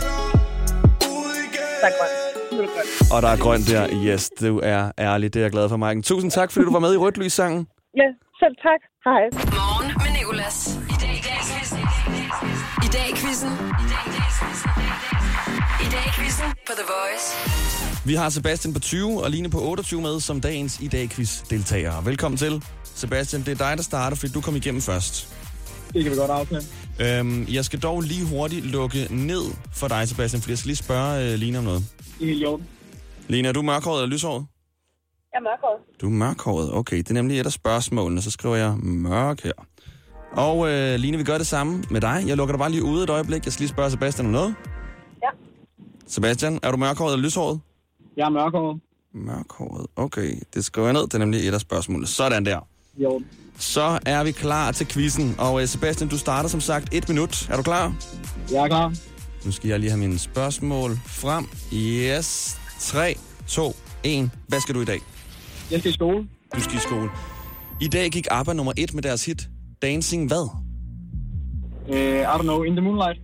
Der 3.12 3.12
er 3.12 3.12
grønt. 3.12 3.12
Er. 3.12 3.16
Og 3.16 3.22
der 3.22 3.30
er 3.30 3.38
grønt 3.38 3.68
der. 3.70 4.14
Yes, 4.14 4.30
du 4.42 4.60
er 4.64 4.92
ærlig. 5.00 5.34
Det 5.34 5.40
er 5.40 5.44
jeg 5.44 5.52
glad 5.52 5.70
for, 5.70 5.78
Maiken. 5.78 6.04
Tusind 6.04 6.32
tak, 6.32 6.52
fordi 6.52 6.66
du 6.66 6.72
var 6.72 6.80
med 6.80 6.94
i 6.94 6.98
Rødt 6.98 7.18
lys 7.18 7.34
sangen. 7.34 7.68
Ja, 7.98 8.08
selv 8.42 8.56
tak. 8.68 8.82
Hej. 9.08 9.22
Morgen 9.60 9.92
med 10.04 10.12
Nicolas. 10.20 10.58
I 10.94 10.96
dag 11.04 11.14
i 11.20 11.24
dag 11.30 11.40
quizzen. 11.50 11.80
I 12.86 12.90
dag 12.96 13.06
i 13.14 13.16
quizzen. 13.22 13.52
I 15.86 15.88
dag 15.94 16.04
i 16.10 16.12
quizzen 16.20 16.46
på 16.68 16.74
The 16.80 16.86
Voice. 16.94 17.28
Vi 18.06 18.14
har 18.14 18.30
Sebastian 18.30 18.74
på 18.74 18.80
20 18.80 19.24
og 19.24 19.32
Line 19.32 19.50
på 19.50 19.62
28 19.62 20.02
med 20.02 20.20
som 20.20 20.42
dagens 20.42 20.80
i 20.80 20.88
dag 20.88 21.10
quiz 21.10 21.42
deltagere. 21.50 22.06
Velkommen 22.06 22.38
til. 22.38 22.64
Sebastian, 22.84 23.42
det 23.42 23.52
er 23.62 23.68
dig, 23.68 23.78
der 23.78 23.84
starter, 23.84 24.18
fordi 24.18 24.32
du 24.32 24.42
kom 24.42 24.56
igennem 24.56 24.82
først. 24.82 25.34
Det 25.94 26.04
kan 26.04 26.12
vi 26.12 26.18
godt 26.18 26.32
aftale. 26.32 26.62
Øhm, 27.00 27.46
jeg 27.54 27.66
skal 27.66 27.80
dog 27.80 28.02
lige 28.02 28.26
hurtigt 28.26 28.66
lukke 28.66 29.08
ned 29.10 29.44
for 29.74 29.88
dig, 29.88 30.08
Sebastian, 30.08 30.42
fordi 30.42 30.52
jeg 30.52 30.58
skal 30.58 30.68
lige 30.68 30.76
spørge 30.78 31.32
øh, 31.32 31.40
Line 31.40 31.58
om 31.58 31.64
noget. 31.64 31.84
Det 32.20 32.24
er 32.24 32.26
helt 32.26 32.42
i 32.42 32.46
orden. 32.46 32.68
Line, 33.28 33.48
er 33.48 33.52
du 33.52 33.62
mørkhåret 33.62 34.04
eller 34.04 34.14
lyshåret? 34.16 34.46
Jeg 35.34 35.40
er 35.40 35.44
mørkhåret. 35.44 35.82
Du 36.02 36.06
er 36.06 36.12
mørkhåret, 36.12 36.74
okay. 36.74 36.98
Det 36.98 37.10
er 37.10 37.14
nemlig 37.14 37.40
et 37.40 37.46
af 37.46 37.52
spørgsmålene, 37.52 38.22
så 38.22 38.32
skriver 38.32 38.56
jeg 38.56 38.78
mørk 38.78 39.44
her. 39.44 39.52
Og 40.32 40.70
øh, 40.72 40.96
Line, 40.96 41.18
vi 41.18 41.24
gør 41.24 41.38
det 41.38 41.48
samme 41.48 41.84
med 41.90 42.02
dig. 42.02 42.24
Jeg 42.28 42.38
lukker 42.38 42.54
dig 42.54 42.60
bare 42.60 42.72
lige 42.72 42.84
ude 42.84 43.04
et 43.04 43.10
øjeblik. 43.10 43.46
Jeg 43.46 43.54
skal 43.54 43.62
lige 43.64 43.70
spørge 43.70 43.92
Sebastian 43.92 44.26
om 44.26 44.32
noget. 44.32 44.56
Ja. 45.24 45.30
Sebastian, 46.08 46.60
er 46.64 46.72
du 46.72 46.78
mørkhåret 46.78 47.14
eller 47.14 47.26
lyshåret? 47.26 47.60
Jeg 48.18 48.26
er 48.26 48.30
mørkhåret. 48.30 48.82
Mørkhåret, 49.14 49.88
okay. 49.96 50.36
Det 50.54 50.66
skriver 50.66 50.88
jeg 50.88 50.94
ned. 50.94 51.02
Det 51.04 51.14
er 51.14 51.18
nemlig 51.18 51.48
et 51.48 51.54
af 51.54 51.62
spørgsmålene. 51.62 52.08
Sådan 52.08 52.46
der. 52.46 52.60
Orden. 53.06 53.28
Så 53.58 54.00
er 54.06 54.24
vi 54.24 54.32
klar 54.32 54.72
til 54.72 54.88
quizzen. 54.88 55.36
Og 55.40 55.62
øh, 55.62 55.68
Sebastian, 55.68 56.10
du 56.10 56.18
starter 56.18 56.50
som 56.50 56.62
sagt 56.62 56.94
et 56.94 57.10
minut. 57.10 57.50
Er 57.52 57.56
du 57.58 57.64
klar? 57.64 57.94
Jeg 58.52 58.64
er 58.64 58.68
klar. 58.68 58.94
Nu 59.46 59.52
skal 59.52 59.68
jeg 59.70 59.80
lige 59.80 59.90
have 59.90 60.00
mine 60.00 60.20
spørgsmål 60.20 60.92
frem. 61.06 61.46
Yes. 61.74 62.60
3, 62.80 63.16
2, 63.48 63.76
1. 64.04 64.30
Hvad 64.48 64.60
skal 64.60 64.76
du 64.76 64.82
i 64.82 64.86
dag? 64.86 65.00
Jeg 65.72 65.80
skal 65.80 65.92
i 65.92 65.94
skole. 65.94 66.28
Du 66.56 66.62
skal 66.62 66.76
i 66.76 66.80
skole. 66.80 67.10
I 67.82 67.88
dag 67.88 68.12
gik 68.12 68.28
ABBA 68.32 68.54
nummer 68.54 68.74
1 68.78 68.94
med 68.94 69.04
deres 69.04 69.26
hit 69.26 69.48
Dancing 69.82 70.28
hvad? 70.28 70.50
Uh, 71.90 71.96
I 71.98 72.24
don't 72.24 72.42
know, 72.42 72.64
In 72.64 72.76
the 72.76 72.82
Moonlight. 72.82 73.20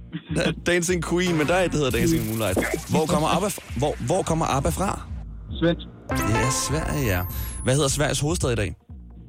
Dancing 0.65 1.03
Queen 1.09 1.37
med 1.37 1.45
dig, 1.45 1.63
det 1.63 1.73
hedder 1.73 1.89
Dancing 1.91 2.25
Moonlight. 2.27 2.59
Hvor 2.89 3.05
kommer 3.05 3.27
ABBA, 3.27 3.47
fra? 3.47 3.61
hvor, 3.77 3.95
hvor 4.05 4.21
kommer 4.21 4.45
ABBA 4.45 4.69
fra? 4.69 5.01
Svensk. 5.51 5.87
Er 6.09 6.51
Sverige, 6.69 7.05
ja. 7.17 7.21
Hvad 7.63 7.73
hedder 7.75 7.87
Sveriges 7.89 8.19
hovedstad 8.19 8.51
i 8.51 8.55
dag? 8.55 8.75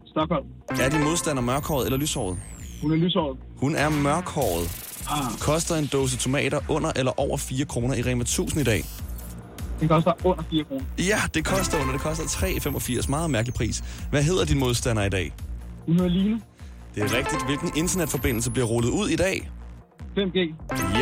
Stockholm. 0.07 0.47
Er 0.81 0.89
din 0.89 1.05
modstander 1.05 1.43
mørkhåret 1.43 1.85
eller 1.87 1.99
lyshåret? 1.99 2.39
Hun 2.83 2.93
er 2.93 2.97
lyshåret. 2.97 3.39
Hun 3.57 3.75
er 3.77 3.89
mørkhåret. 3.89 4.89
Ah, 5.11 5.39
Koster 5.41 5.77
en 5.77 5.87
dåse 5.87 6.17
tomater 6.19 6.61
under 6.69 6.93
eller 6.97 7.21
over 7.21 7.37
4 7.37 7.65
kroner 7.65 7.95
i 7.95 8.03
Rema 8.03 8.21
1000 8.23 8.61
i 8.61 8.65
dag? 8.65 8.85
Den 9.81 9.89
koster 9.89 10.13
under 10.25 10.43
4 10.51 10.65
kroner. 10.65 10.85
Ja, 10.99 11.21
det 11.35 11.45
koster 11.45 11.81
under. 11.81 11.93
Det 11.93 12.01
koster 12.01 12.25
3,85. 12.25 13.11
Meget 13.11 13.31
mærkelig 13.31 13.55
pris. 13.55 13.85
Hvad 14.11 14.23
hedder 14.23 14.45
din 14.45 14.59
modstander 14.59 15.05
i 15.05 15.09
dag? 15.09 15.33
Hun 15.87 15.95
hedder 15.97 16.11
Line. 16.11 16.41
Det 16.95 17.03
er 17.03 17.17
rigtigt. 17.17 17.47
Hvilken 17.47 17.71
internetforbindelse 17.77 18.51
bliver 18.51 18.67
rullet 18.67 18.91
ud 18.91 19.09
i 19.09 19.17
dag? 19.17 19.51
5G. 20.19 20.39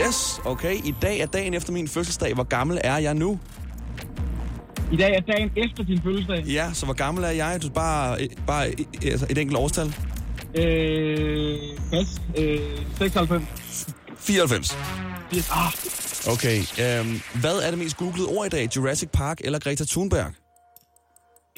Yes, 0.07 0.41
okay. 0.45 0.75
I 0.85 0.95
dag 1.03 1.21
er 1.21 1.27
dagen 1.27 1.55
efter 1.55 1.73
min 1.73 1.89
fødselsdag. 1.89 2.35
Hvor 2.35 2.43
gammel 2.45 2.79
er 2.85 2.97
jeg 2.99 3.15
nu? 3.15 3.39
I 4.93 4.97
dag 4.97 5.15
er 5.17 5.21
dagen 5.33 5.51
efter 5.57 5.85
din 5.85 6.01
fødselsdag. 6.03 6.45
Ja, 6.47 6.71
så 6.73 6.85
hvor 6.85 6.95
gammel 6.95 7.25
er 7.25 7.31
jeg? 7.31 7.59
Du 7.63 7.67
er 7.67 7.73
bare, 7.73 8.19
bare 8.47 8.67
altså 9.05 9.27
et 9.31 9.39
enkelt 9.39 9.59
årstal. 9.59 9.95
Øh, 10.55 11.59
pas. 11.91 12.21
Øh, 12.39 12.61
96. 12.99 13.43
94. 14.19 14.77
80. 15.31 15.51
Ah, 15.51 15.73
Okay. 16.35 16.59
Øhm, 16.61 17.21
hvad 17.41 17.57
er 17.63 17.71
det 17.71 17.79
mest 17.79 17.97
googlede 17.97 18.29
ord 18.29 18.47
i 18.47 18.49
dag? 18.49 18.69
Jurassic 18.77 19.09
Park 19.13 19.39
eller 19.45 19.59
Greta 19.59 19.85
Thunberg? 19.85 20.33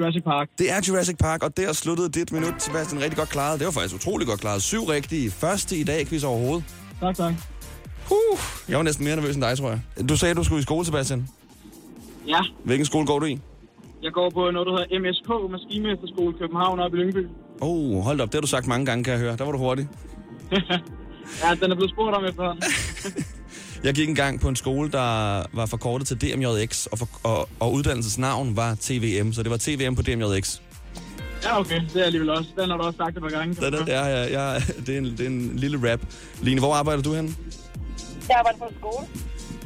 Jurassic 0.00 0.24
Park. 0.24 0.48
Det 0.58 0.70
er 0.70 0.80
Jurassic 0.88 1.16
Park, 1.16 1.42
og 1.42 1.56
der 1.56 1.72
sluttede 1.72 2.08
dit 2.08 2.32
minut, 2.32 2.54
Sebastian, 2.58 3.02
rigtig 3.02 3.16
godt 3.18 3.28
klaret. 3.28 3.58
Det 3.58 3.66
var 3.66 3.72
faktisk 3.72 3.94
utrolig 3.94 4.26
godt 4.26 4.40
klaret. 4.40 4.62
Syv 4.62 4.82
rigtige. 4.84 5.30
Første 5.30 5.76
i 5.76 5.84
dag, 5.84 6.06
quiz 6.06 6.24
overhovedet. 6.24 6.64
Tak, 7.00 7.16
tak. 7.16 7.32
Uh, 8.10 8.38
jeg 8.68 8.76
var 8.76 8.82
næsten 8.82 9.04
mere 9.04 9.16
nervøs 9.16 9.34
end 9.34 9.42
dig, 9.44 9.58
tror 9.58 9.70
jeg. 9.70 10.08
Du 10.08 10.16
sagde, 10.16 10.34
du 10.34 10.44
skulle 10.44 10.58
i 10.60 10.62
skole, 10.62 10.84
Sebastian. 10.86 11.28
Ja, 12.28 12.40
Hvilken 12.64 12.86
skole 12.86 13.06
går 13.06 13.18
du 13.18 13.26
i? 13.26 13.38
Jeg 14.02 14.12
går 14.12 14.30
på 14.30 14.50
noget, 14.50 14.66
der 14.66 14.72
hedder 14.78 15.00
MSK, 15.10 15.50
Maskinmesterskole 15.52 16.38
København 16.38 16.80
oppe 16.80 16.96
i 16.96 17.00
Lyngby. 17.00 17.26
Oh, 17.60 18.00
hold 18.02 18.20
op, 18.20 18.28
det 18.28 18.34
har 18.34 18.40
du 18.40 18.46
sagt 18.46 18.66
mange 18.66 18.86
gange, 18.86 19.04
kan 19.04 19.12
jeg 19.12 19.20
høre. 19.20 19.36
Der 19.36 19.44
var 19.44 19.52
du 19.52 19.58
hurtig. 19.58 19.88
Ja, 21.44 21.54
den 21.54 21.70
er 21.70 21.74
blevet 21.74 21.90
spurgt 21.90 22.16
om 22.16 22.24
efterhånden. 22.24 22.62
Jeg 23.84 23.94
gik 23.94 24.08
engang 24.08 24.40
på 24.40 24.48
en 24.48 24.56
skole, 24.56 24.90
der 24.90 25.42
var 25.52 25.66
forkortet 25.66 26.08
til 26.08 26.20
DMJX, 26.20 26.86
og, 26.86 26.98
for, 26.98 27.08
og, 27.22 27.48
og 27.60 27.72
uddannelsesnavn 27.72 28.56
var 28.56 28.76
TVM, 28.80 29.32
så 29.32 29.42
det 29.42 29.50
var 29.50 29.56
TVM 29.56 29.94
på 29.94 30.02
DMJX. 30.02 30.60
Ja, 31.42 31.60
okay. 31.60 31.80
Det 31.92 32.00
er 32.00 32.04
alligevel 32.04 32.30
også. 32.30 32.50
Den 32.58 32.70
har 32.70 32.76
du 32.76 32.82
også 32.82 32.96
sagt 32.96 33.16
et 33.16 33.22
par 33.22 33.28
gange. 33.28 33.54
Det 33.54 33.74
er, 33.74 33.84
høre. 33.84 33.84
ja, 33.88 34.06
ja, 34.06 34.52
ja, 34.52 34.58
det, 34.86 34.94
er 34.94 34.98
en, 34.98 35.04
det 35.04 35.20
er 35.20 35.26
en 35.26 35.56
lille 35.56 35.92
rap. 35.92 36.00
Line, 36.42 36.60
hvor 36.60 36.74
arbejder 36.74 37.02
du 37.02 37.14
hen? 37.14 37.36
Jeg 38.28 38.36
arbejder 38.38 38.58
på 38.58 38.64
en 38.64 38.74
skole. 38.80 39.06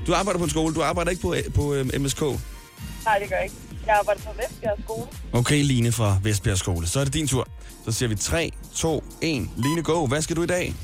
Du 0.07 0.15
arbejder 0.15 0.39
på 0.39 0.45
en 0.45 0.51
skole, 0.51 0.75
du 0.75 0.83
arbejder 0.83 1.11
ikke 1.11 1.23
på, 1.23 1.35
på 1.55 1.75
øhm, 1.75 1.91
MSK. 2.01 2.21
Nej, 2.21 3.19
det 3.19 3.29
gør 3.29 3.37
jeg 3.37 3.45
ikke. 3.45 3.57
Jeg 3.87 3.97
arbejder 3.99 4.21
på 4.21 4.31
Vestbjerg 4.37 4.79
skole. 4.85 5.07
Okay, 5.33 5.63
Line 5.63 5.93
fra 5.93 6.19
Vestbjerg 6.23 6.59
Skole. 6.59 6.87
Så 6.87 7.01
er 7.01 7.05
det 7.05 7.15
din 7.15 7.27
tur. 7.27 7.49
Så 7.85 7.93
siger 7.93 8.09
vi 8.09 8.15
3, 8.15 8.51
2, 8.75 9.05
1. 9.23 9.49
Line, 9.57 9.83
go. 9.83 10.07
Hvad 10.07 10.23
skal 10.23 10.37
du 10.37 10.43
i 10.43 10.47
dag? 10.47 10.75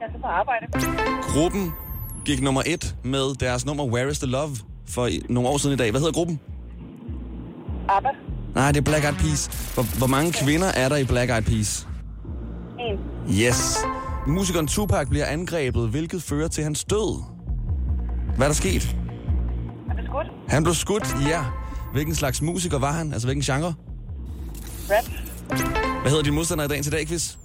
Jeg 0.00 0.08
skal 0.10 0.20
på 0.20 0.26
arbejde. 0.26 0.66
Gruppen 1.22 1.72
gik 2.30 2.42
nummer 2.42 2.62
1 2.66 2.96
med 3.04 3.34
deres 3.34 3.66
nummer 3.66 3.84
Where 3.84 4.10
is 4.10 4.18
the 4.18 4.30
Love 4.30 4.56
for 4.88 5.08
nogle 5.28 5.48
år 5.48 5.58
siden 5.58 5.74
i 5.74 5.76
dag. 5.76 5.90
Hvad 5.90 6.00
hedder 6.00 6.12
gruppen? 6.12 6.40
Arbejde. 7.88 8.16
Nej, 8.54 8.72
det 8.72 8.80
er 8.80 8.84
Black 8.84 9.04
Eyed 9.04 9.14
Peas. 9.14 9.46
Hvor, 9.74 9.98
hvor 9.98 10.06
mange 10.06 10.32
kvinder 10.32 10.66
er 10.66 10.88
der 10.88 10.96
i 10.96 11.04
Black 11.04 11.30
Eyed 11.30 11.42
Peas? 11.42 11.88
En. 12.78 12.98
Yes. 13.42 13.78
Musikeren 14.26 14.66
Tupac 14.66 15.08
bliver 15.08 15.26
angrebet, 15.26 15.88
hvilket 15.88 16.22
fører 16.22 16.48
til 16.48 16.64
hans 16.64 16.84
død. 16.84 17.22
Hvad 18.36 18.46
er 18.46 18.48
der 18.48 18.54
sket? 18.54 18.96
Er 19.90 19.94
det 19.94 20.04
skudt? 20.04 20.26
Han 20.48 20.62
blev 20.62 20.74
skudt, 20.74 21.16
ja. 21.28 21.44
Hvilken 21.92 22.14
slags 22.14 22.42
musiker 22.42 22.78
var 22.78 22.92
han? 22.92 23.12
Altså, 23.12 23.26
hvilken 23.26 23.42
genre? 23.42 23.74
Rap. 24.90 25.04
Hvad 26.00 26.10
hedder 26.10 26.24
din 26.24 26.34
modstander 26.34 26.64
i 26.64 26.68
dagens 26.68 26.86
i 26.86 26.90
dag, 26.90 27.06
quiz? 27.06 27.36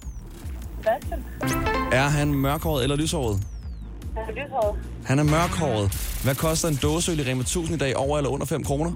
Bastian. 0.82 1.24
Er 1.92 2.08
han 2.08 2.34
mørkhåret 2.34 2.82
eller 2.82 2.96
lyshåret? 2.96 3.46
Er 4.16 4.32
lyshåret? 4.32 4.78
Han 5.04 5.18
er 5.18 5.22
mørkhåret. 5.22 6.20
Hvad 6.24 6.34
koster 6.34 6.68
en 6.68 6.78
dåseøl 6.82 7.18
i 7.20 7.30
Rema 7.30 7.40
1000 7.40 7.74
i 7.74 7.78
dag? 7.78 7.96
Over 7.96 8.16
eller 8.18 8.30
under 8.30 8.46
5 8.46 8.64
kroner? 8.64 8.92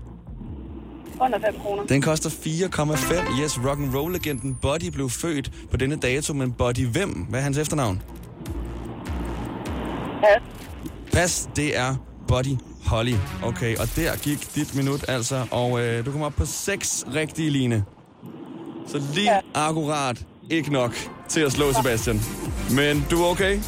Under 1.20 1.38
5 1.40 1.54
kroner. 1.62 1.87
Den 1.87 2.02
koster 2.02 2.30
4,5. 2.30 3.40
Yes, 3.42 3.59
rock 3.66 3.78
and 3.78 3.94
roll 3.96 4.12
legenden 4.12 4.54
Buddy 4.62 4.88
blev 4.90 5.11
født 5.11 5.50
på 5.70 5.76
denne 5.76 5.96
dato, 5.96 6.35
men 6.35 6.52
Buddy 6.52 6.87
hvem? 6.87 7.11
Hvad 7.11 7.40
er 7.40 7.44
hans 7.44 7.59
efternavn? 7.59 8.02
Pas. 10.20 10.42
Pas, 11.12 11.48
det 11.56 11.78
er 11.78 11.94
Buddy 12.28 12.56
Holly. 12.87 13.14
Okay, 13.44 13.76
og 13.76 13.88
der 13.96 14.16
gik 14.16 14.54
dit 14.54 14.74
minut 14.76 15.04
altså, 15.09 15.46
og 15.50 15.80
øh, 15.80 16.06
du 16.06 16.11
kommer 16.11 16.26
op 16.26 16.33
på 16.37 16.46
6 16.46 17.04
rigtige, 17.14 17.50
Line. 17.50 17.85
Så 18.87 19.02
lige 19.14 19.33
Ja. 19.33 19.38
akkurat 19.54 20.24
ikke 20.50 20.72
nok 20.72 20.94
til 21.28 21.40
at 21.40 21.52
slå 21.52 21.72
Sebastian. 21.72 22.20
Men 22.70 23.06
du 23.11 23.22
er 23.22 23.26
okay? 23.30 23.59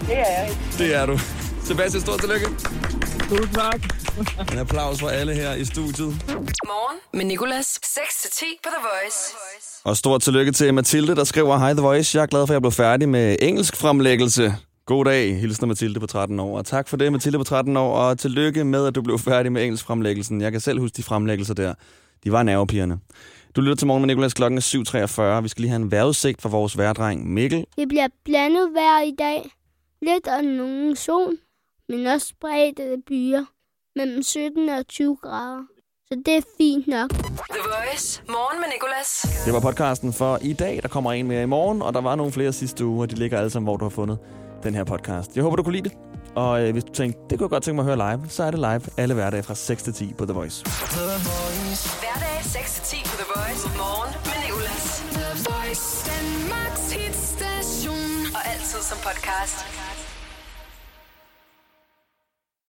Det 0.00 0.18
er 0.18 0.40
jeg 0.40 0.48
ikke. 0.48 0.60
Det 0.78 0.94
er 0.94 1.06
du. 1.06 1.18
Sebastian, 1.64 2.00
stort 2.00 2.20
tillykke. 2.20 2.46
Tusind 3.28 3.54
tak. 3.54 3.80
En 4.52 4.58
applaus 4.58 5.00
for 5.00 5.08
alle 5.08 5.34
her 5.34 5.54
i 5.54 5.64
studiet. 5.64 6.08
Morgen 6.66 6.98
med 7.12 7.24
Nicolas. 7.24 7.66
6-10 7.66 8.44
på 8.62 8.68
The 8.68 8.82
Voice. 8.82 9.18
Og 9.84 9.96
stort 9.96 10.22
tillykke 10.22 10.52
til 10.52 10.74
Mathilde, 10.74 11.16
der 11.16 11.24
skriver, 11.24 11.58
Hej 11.58 11.72
The 11.72 11.82
Voice, 11.82 12.16
jeg 12.18 12.22
er 12.22 12.26
glad 12.26 12.46
for, 12.46 12.52
at 12.52 12.54
jeg 12.54 12.62
blev 12.62 12.72
færdig 12.72 13.08
med 13.08 13.36
engelsk 13.42 13.76
fremlæggelse. 13.76 14.54
God 14.86 15.04
dag, 15.04 15.40
hilsen 15.40 15.68
Mathilde 15.68 16.00
på 16.00 16.06
13 16.06 16.40
år. 16.40 16.58
Og 16.58 16.66
tak 16.66 16.88
for 16.88 16.96
det, 16.96 17.12
Mathilde 17.12 17.38
på 17.38 17.44
13 17.44 17.76
år, 17.76 17.96
og 17.96 18.18
tillykke 18.18 18.64
med, 18.64 18.86
at 18.86 18.94
du 18.94 19.02
blev 19.02 19.18
færdig 19.18 19.52
med 19.52 19.62
engelsk 19.62 19.84
fremlæggelsen. 19.84 20.40
Jeg 20.40 20.52
kan 20.52 20.60
selv 20.60 20.80
huske 20.80 20.96
de 20.96 21.02
fremlæggelser 21.02 21.54
der. 21.54 21.74
De 22.24 22.32
var 22.32 22.42
nervepigerne. 22.42 22.98
Du 23.56 23.60
lytter 23.60 23.76
til 23.76 23.86
morgen 23.86 24.02
med 24.02 24.06
Nicolas 24.06 24.34
klokken 24.34 24.58
er 24.58 24.62
7.43. 25.38 25.40
Vi 25.42 25.48
skal 25.48 25.60
lige 25.60 25.70
have 25.70 25.82
en 25.82 25.90
vejrudsigt 25.90 26.42
fra 26.42 26.48
vores 26.48 26.78
værdreng 26.78 27.32
Mikkel. 27.32 27.64
Det 27.78 27.88
bliver 27.88 28.08
blandet 28.24 28.68
vejr 28.74 29.02
i 29.02 29.14
dag. 29.18 29.50
Lidt 30.02 30.28
og 30.28 30.44
nogen 30.44 30.96
sol, 30.96 31.36
men 31.88 32.06
også 32.06 32.26
spredte 32.26 32.96
byer 33.06 33.44
mellem 33.96 34.22
17 34.22 34.68
og 34.68 34.86
20 34.88 35.16
grader. 35.22 35.62
Så 36.06 36.22
det 36.26 36.36
er 36.36 36.40
fint 36.58 36.86
nok. 36.86 37.10
The 37.10 37.62
Voice. 37.64 38.22
Morgen 38.28 38.60
med 38.60 38.68
Nicolas. 38.74 39.42
Det 39.44 39.52
var 39.52 39.60
podcasten 39.60 40.12
for 40.12 40.38
i 40.42 40.52
dag. 40.52 40.80
Der 40.82 40.88
kommer 40.88 41.12
en 41.12 41.26
mere 41.28 41.42
i 41.42 41.46
morgen, 41.46 41.82
og 41.82 41.94
der 41.94 42.00
var 42.00 42.14
nogle 42.14 42.32
flere 42.32 42.52
sidste 42.52 42.84
uge, 42.86 43.02
og 43.02 43.10
de 43.10 43.14
ligger 43.16 43.38
alle 43.38 43.50
sammen, 43.50 43.66
hvor 43.66 43.76
du 43.76 43.84
har 43.84 43.90
fundet 43.90 44.18
den 44.62 44.74
her 44.74 44.84
podcast. 44.84 45.36
Jeg 45.36 45.42
håber, 45.44 45.56
du 45.56 45.62
kunne 45.62 45.76
lide 45.76 45.88
det. 45.88 45.98
Og 46.36 46.62
øh, 46.62 46.72
hvis 46.72 46.84
du 46.84 46.92
tænkte, 46.92 47.20
det 47.30 47.38
kunne 47.38 47.44
jeg 47.46 47.50
godt 47.50 47.62
tænke 47.62 47.82
mig 47.82 47.92
at 47.92 47.98
høre 47.98 48.10
live, 48.16 48.28
så 48.28 48.42
er 48.42 48.50
det 48.50 48.60
live 48.60 48.82
alle 48.96 49.14
hverdage 49.14 49.42
fra 49.42 49.54
6 49.54 49.82
til 49.82 49.92
10 49.92 50.12
på 50.18 50.24
The 50.24 50.34
Voice. 50.34 50.64
Hverdag 50.64 52.38
6-10 52.40 53.10
på 53.10 53.14
The 53.22 53.28
Voice. 53.36 53.62
Morgen 53.82 54.12
med 54.28 54.38
Nicolas. 54.46 54.84
The 55.18 55.28
Voice. 55.50 55.86
Danmarks 56.10 56.77
hitstation. 58.78 58.84
Og 58.84 58.84
altid 58.84 58.84
som 58.84 58.98
podcast. 58.98 59.97